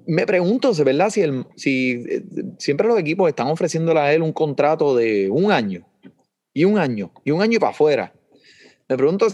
me 0.09 0.27
pregunto, 0.27 0.73
¿de 0.73 0.83
verdad? 0.83 1.11
Si, 1.11 1.21
el, 1.21 1.47
si 1.55 2.05
eh, 2.09 2.25
siempre 2.59 2.89
los 2.89 2.99
equipos 2.99 3.29
están 3.29 3.47
ofreciéndole 3.47 4.01
a 4.01 4.13
él 4.13 4.21
un 4.21 4.33
contrato 4.33 4.97
de 4.97 5.31
un 5.31 5.53
año 5.53 5.87
y 6.53 6.65
un 6.65 6.79
año 6.79 7.13
y 7.25 7.31
un 7.31 7.41
año 7.43 7.61
para 7.61 7.71
afuera. 7.71 8.13
Me 8.89 8.97
pregunto 8.97 9.29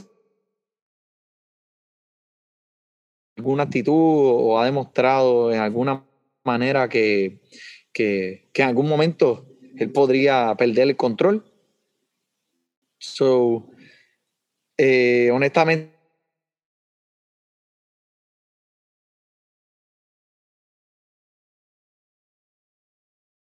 alguna 3.38 3.62
actitud 3.62 3.94
o 3.94 4.60
ha 4.60 4.66
demostrado 4.66 5.50
en 5.50 5.60
alguna 5.60 6.04
manera 6.44 6.88
que, 6.88 7.40
que, 7.92 8.48
que 8.52 8.62
en 8.62 8.68
algún 8.68 8.88
momento 8.88 9.46
él 9.76 9.90
podría 9.90 10.54
perder 10.56 10.88
el 10.88 10.96
control. 10.96 11.44
So, 12.98 13.70
eh, 14.76 15.30
honestamente, 15.32 15.94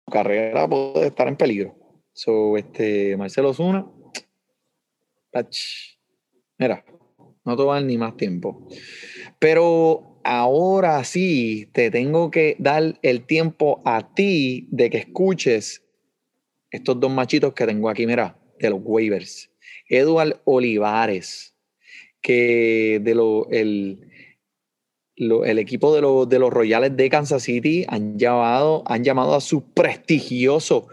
su 0.06 0.12
carrera 0.12 0.68
puede 0.68 1.08
estar 1.08 1.28
en 1.28 1.36
peligro. 1.36 1.76
So, 2.12 2.56
este, 2.56 3.16
Marcelo 3.16 3.52
Zuna, 3.52 3.86
mira, 6.58 6.84
no 7.44 7.56
te 7.56 7.84
ni 7.84 7.98
más 7.98 8.16
tiempo. 8.16 8.68
Pero 9.38 10.13
ahora 10.24 11.04
sí, 11.04 11.68
te 11.72 11.90
tengo 11.90 12.30
que 12.30 12.56
dar 12.58 12.98
el 13.02 13.26
tiempo 13.26 13.82
a 13.84 14.14
ti 14.14 14.66
de 14.70 14.90
que 14.90 14.98
escuches 14.98 15.82
estos 16.70 16.98
dos 16.98 17.10
machitos 17.10 17.52
que 17.54 17.66
tengo 17.66 17.88
aquí, 17.88 18.06
mira, 18.06 18.36
de 18.58 18.70
los 18.70 18.80
waivers. 18.82 19.50
Eduard 19.88 20.40
Olivares, 20.44 21.54
que 22.20 23.00
de 23.02 23.14
lo, 23.14 23.48
el, 23.50 24.10
el 25.16 25.58
equipo 25.58 25.94
de, 25.94 26.26
de, 26.28 26.38
los 26.38 26.52
Royales 26.52 26.96
de 26.96 27.10
Kansas 27.10 27.42
City 27.42 27.84
han 27.86 28.18
llamado, 28.18 28.82
han 28.86 29.04
llamado 29.04 29.34
a 29.34 29.40
su 29.40 29.72
prestigioso 29.72 30.88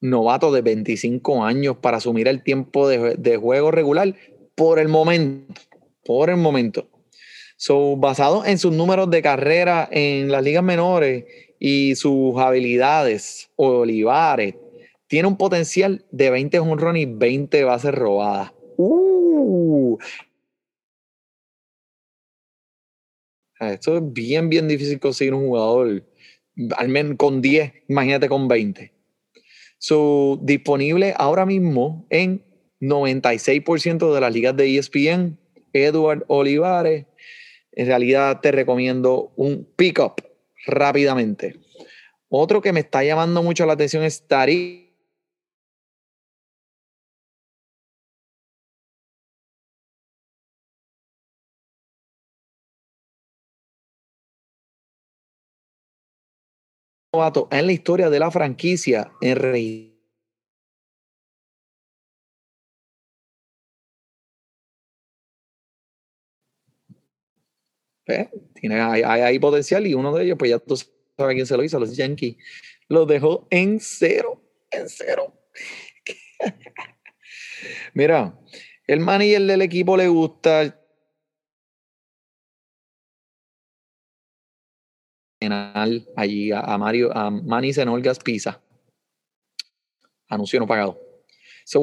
novato 0.00 0.52
de 0.52 0.60
25 0.60 1.44
años 1.44 1.78
para 1.78 1.96
asumir 1.96 2.28
el 2.28 2.42
tiempo 2.42 2.86
de, 2.88 3.16
de 3.16 3.36
juego 3.36 3.70
regular 3.70 4.14
por 4.54 4.78
el 4.78 4.88
momento. 4.88 5.60
Por 6.04 6.30
el 6.30 6.36
momento. 6.36 6.88
So, 7.56 7.96
basado 7.96 8.44
en 8.44 8.58
sus 8.58 8.72
números 8.72 9.10
de 9.10 9.22
carrera 9.22 9.88
en 9.90 10.30
las 10.30 10.42
ligas 10.42 10.62
menores 10.62 11.24
y 11.58 11.94
sus 11.94 12.38
habilidades, 12.38 13.50
Olivares 13.56 14.54
tiene 15.06 15.28
un 15.28 15.36
potencial 15.36 16.04
de 16.10 16.30
20 16.30 16.58
honrones 16.58 17.02
y 17.02 17.06
20 17.06 17.64
bases 17.64 17.94
robadas. 17.94 18.52
Uh, 18.76 19.96
Esto 23.58 23.96
es 23.96 24.12
bien, 24.12 24.50
bien 24.50 24.68
difícil 24.68 25.00
conseguir 25.00 25.32
un 25.32 25.46
jugador, 25.46 26.04
al 26.76 26.88
menos 26.88 27.16
con 27.16 27.40
10, 27.40 27.72
imagínate 27.88 28.28
con 28.28 28.48
20. 28.48 28.92
So, 29.78 30.38
disponible 30.42 31.14
ahora 31.16 31.46
mismo 31.46 32.06
en 32.10 32.44
96% 32.80 34.14
de 34.14 34.20
las 34.20 34.32
ligas 34.32 34.56
de 34.56 34.76
ESPN, 34.76 35.38
Edward 35.72 36.24
Olivares. 36.28 37.06
En 37.76 37.86
realidad 37.86 38.40
te 38.40 38.50
recomiendo 38.50 39.32
un 39.36 39.68
pick-up 39.76 40.14
rápidamente. 40.66 41.60
Otro 42.28 42.60
que 42.60 42.72
me 42.72 42.80
está 42.80 43.04
llamando 43.04 43.42
mucho 43.42 43.64
la 43.66 43.74
atención 43.74 44.02
es 44.02 44.26
Tariq 44.26 44.86
en 57.50 57.66
la 57.66 57.72
historia 57.72 58.10
de 58.10 58.18
la 58.18 58.30
franquicia 58.30 59.10
en 59.22 59.36
rey. 59.36 59.95
Tiene, 68.54 68.80
hay, 68.80 69.38
potencial 69.38 69.86
y 69.86 69.94
uno 69.94 70.14
de 70.14 70.24
ellos, 70.24 70.36
pues 70.38 70.50
ya 70.50 70.58
tú 70.60 70.76
sabes 70.76 71.34
quién 71.34 71.46
se 71.46 71.56
lo 71.56 71.64
hizo, 71.64 71.80
los 71.80 71.96
Yankees. 71.96 72.36
Lo 72.88 73.04
dejó 73.04 73.48
en 73.50 73.80
cero, 73.80 74.40
en 74.70 74.88
cero. 74.88 75.34
Mira, 77.94 78.38
el 78.86 79.00
manager 79.00 79.42
del 79.42 79.62
equipo 79.62 79.96
le 79.96 80.06
gusta 80.06 80.80
allí 86.16 86.52
a, 86.52 86.78
Mario, 86.78 87.16
a 87.16 87.30
Manny 87.30 87.72
Zenolgas 87.72 88.20
Pisa. 88.20 88.62
Anuncio 90.28 90.60
no 90.60 90.66
pagado. 90.66 91.00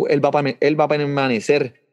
él, 0.10 0.24
va 0.24 0.56
él 0.60 0.80
va 0.80 0.84
a 0.86 0.88
permanecer 0.88 1.84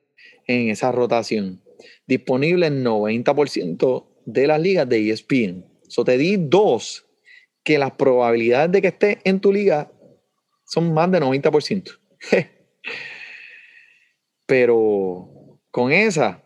en 0.47 0.69
esa 0.69 0.93
rotación. 0.93 1.62
Disponible 2.07 2.66
en 2.66 2.85
90% 2.85 4.10
de 4.33 4.47
las 4.47 4.61
ligas 4.61 4.88
de 4.88 5.11
ESPN. 5.11 5.64
So 5.88 6.05
te 6.05 6.19
di 6.19 6.37
dos 6.37 7.07
que 7.62 7.79
las 7.79 7.93
probabilidades 7.93 8.73
de 8.73 8.83
que 8.83 8.88
esté 8.88 9.19
en 9.25 9.40
tu 9.40 9.53
liga 9.53 9.90
son 10.64 10.95
más 10.95 11.11
de 11.11 11.21
90%. 11.21 11.99
Pero 14.47 15.59
con 15.71 15.93
esa 15.93 16.43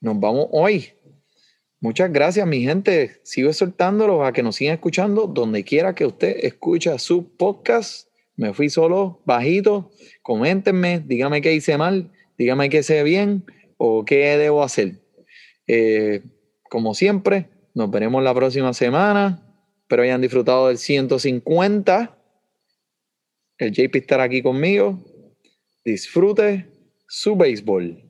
nos 0.00 0.18
vamos 0.18 0.48
hoy 0.52 0.92
Muchas 1.82 2.12
gracias, 2.12 2.46
mi 2.46 2.60
gente. 2.60 3.20
Sigo 3.22 3.48
exhortándolos 3.48 4.28
a 4.28 4.32
que 4.32 4.42
nos 4.42 4.56
sigan 4.56 4.74
escuchando 4.74 5.26
donde 5.26 5.64
quiera 5.64 5.94
que 5.94 6.04
usted 6.04 6.36
escucha 6.42 6.98
su 6.98 7.34
podcast. 7.38 8.06
Me 8.36 8.52
fui 8.52 8.68
solo, 8.68 9.22
bajito. 9.24 9.90
Coméntenme, 10.20 11.00
dígame 11.00 11.40
qué 11.40 11.54
hice 11.54 11.78
mal, 11.78 12.10
dígame 12.36 12.68
qué 12.68 12.80
hice 12.80 13.02
bien 13.02 13.46
o 13.78 14.04
qué 14.04 14.36
debo 14.36 14.62
hacer. 14.62 15.00
Eh, 15.66 16.20
como 16.70 16.94
siempre, 16.94 17.50
nos 17.74 17.90
veremos 17.90 18.22
la 18.22 18.32
próxima 18.32 18.72
semana. 18.72 19.42
Espero 19.82 20.04
hayan 20.04 20.20
disfrutado 20.20 20.68
del 20.68 20.78
150. 20.78 22.16
El 23.58 23.72
JP 23.72 23.96
estará 23.96 24.22
aquí 24.22 24.40
conmigo. 24.40 24.98
Disfrute 25.84 26.66
su 27.08 27.34
béisbol. 27.34 28.09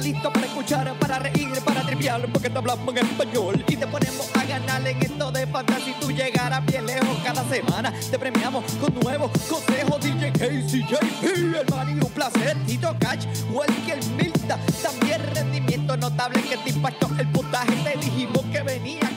Listo 0.00 0.32
para 0.32 0.46
escuchar, 0.46 0.92
para 0.98 1.18
reír, 1.18 1.50
para 1.64 1.82
triviar, 1.82 2.26
porque 2.32 2.50
te 2.50 2.58
hablamos 2.58 2.88
en 2.96 3.06
español 3.06 3.64
y 3.66 3.76
te 3.76 3.86
ponemos 3.86 4.30
a 4.36 4.44
ganar 4.44 4.86
en 4.86 5.02
esto 5.02 5.32
de 5.32 5.46
fantasía. 5.46 5.96
Tú 6.00 6.10
llegarás 6.10 6.64
bien 6.66 6.86
lejos 6.86 7.18
cada 7.24 7.44
semana. 7.48 7.92
Te 8.10 8.18
premiamos 8.18 8.64
con 8.74 8.94
nuevos 9.00 9.30
consejos. 9.48 10.00
DJ 10.00 10.32
Casey, 10.32 10.82
JP, 10.82 11.24
el 11.24 11.66
man 11.70 11.88
un 11.88 12.10
placer. 12.12 12.56
Tito 12.66 12.94
Catch, 13.00 13.26
Welker 13.50 14.04
Milta. 14.16 14.58
También 14.82 15.20
rendimiento 15.34 15.96
notable 15.96 16.42
que 16.42 16.56
te 16.58 16.70
impactó 16.70 17.08
el 17.18 17.28
puntaje. 17.28 17.74
Te 17.82 17.98
dijimos 17.98 18.44
que 18.52 18.62
venía 18.62 19.08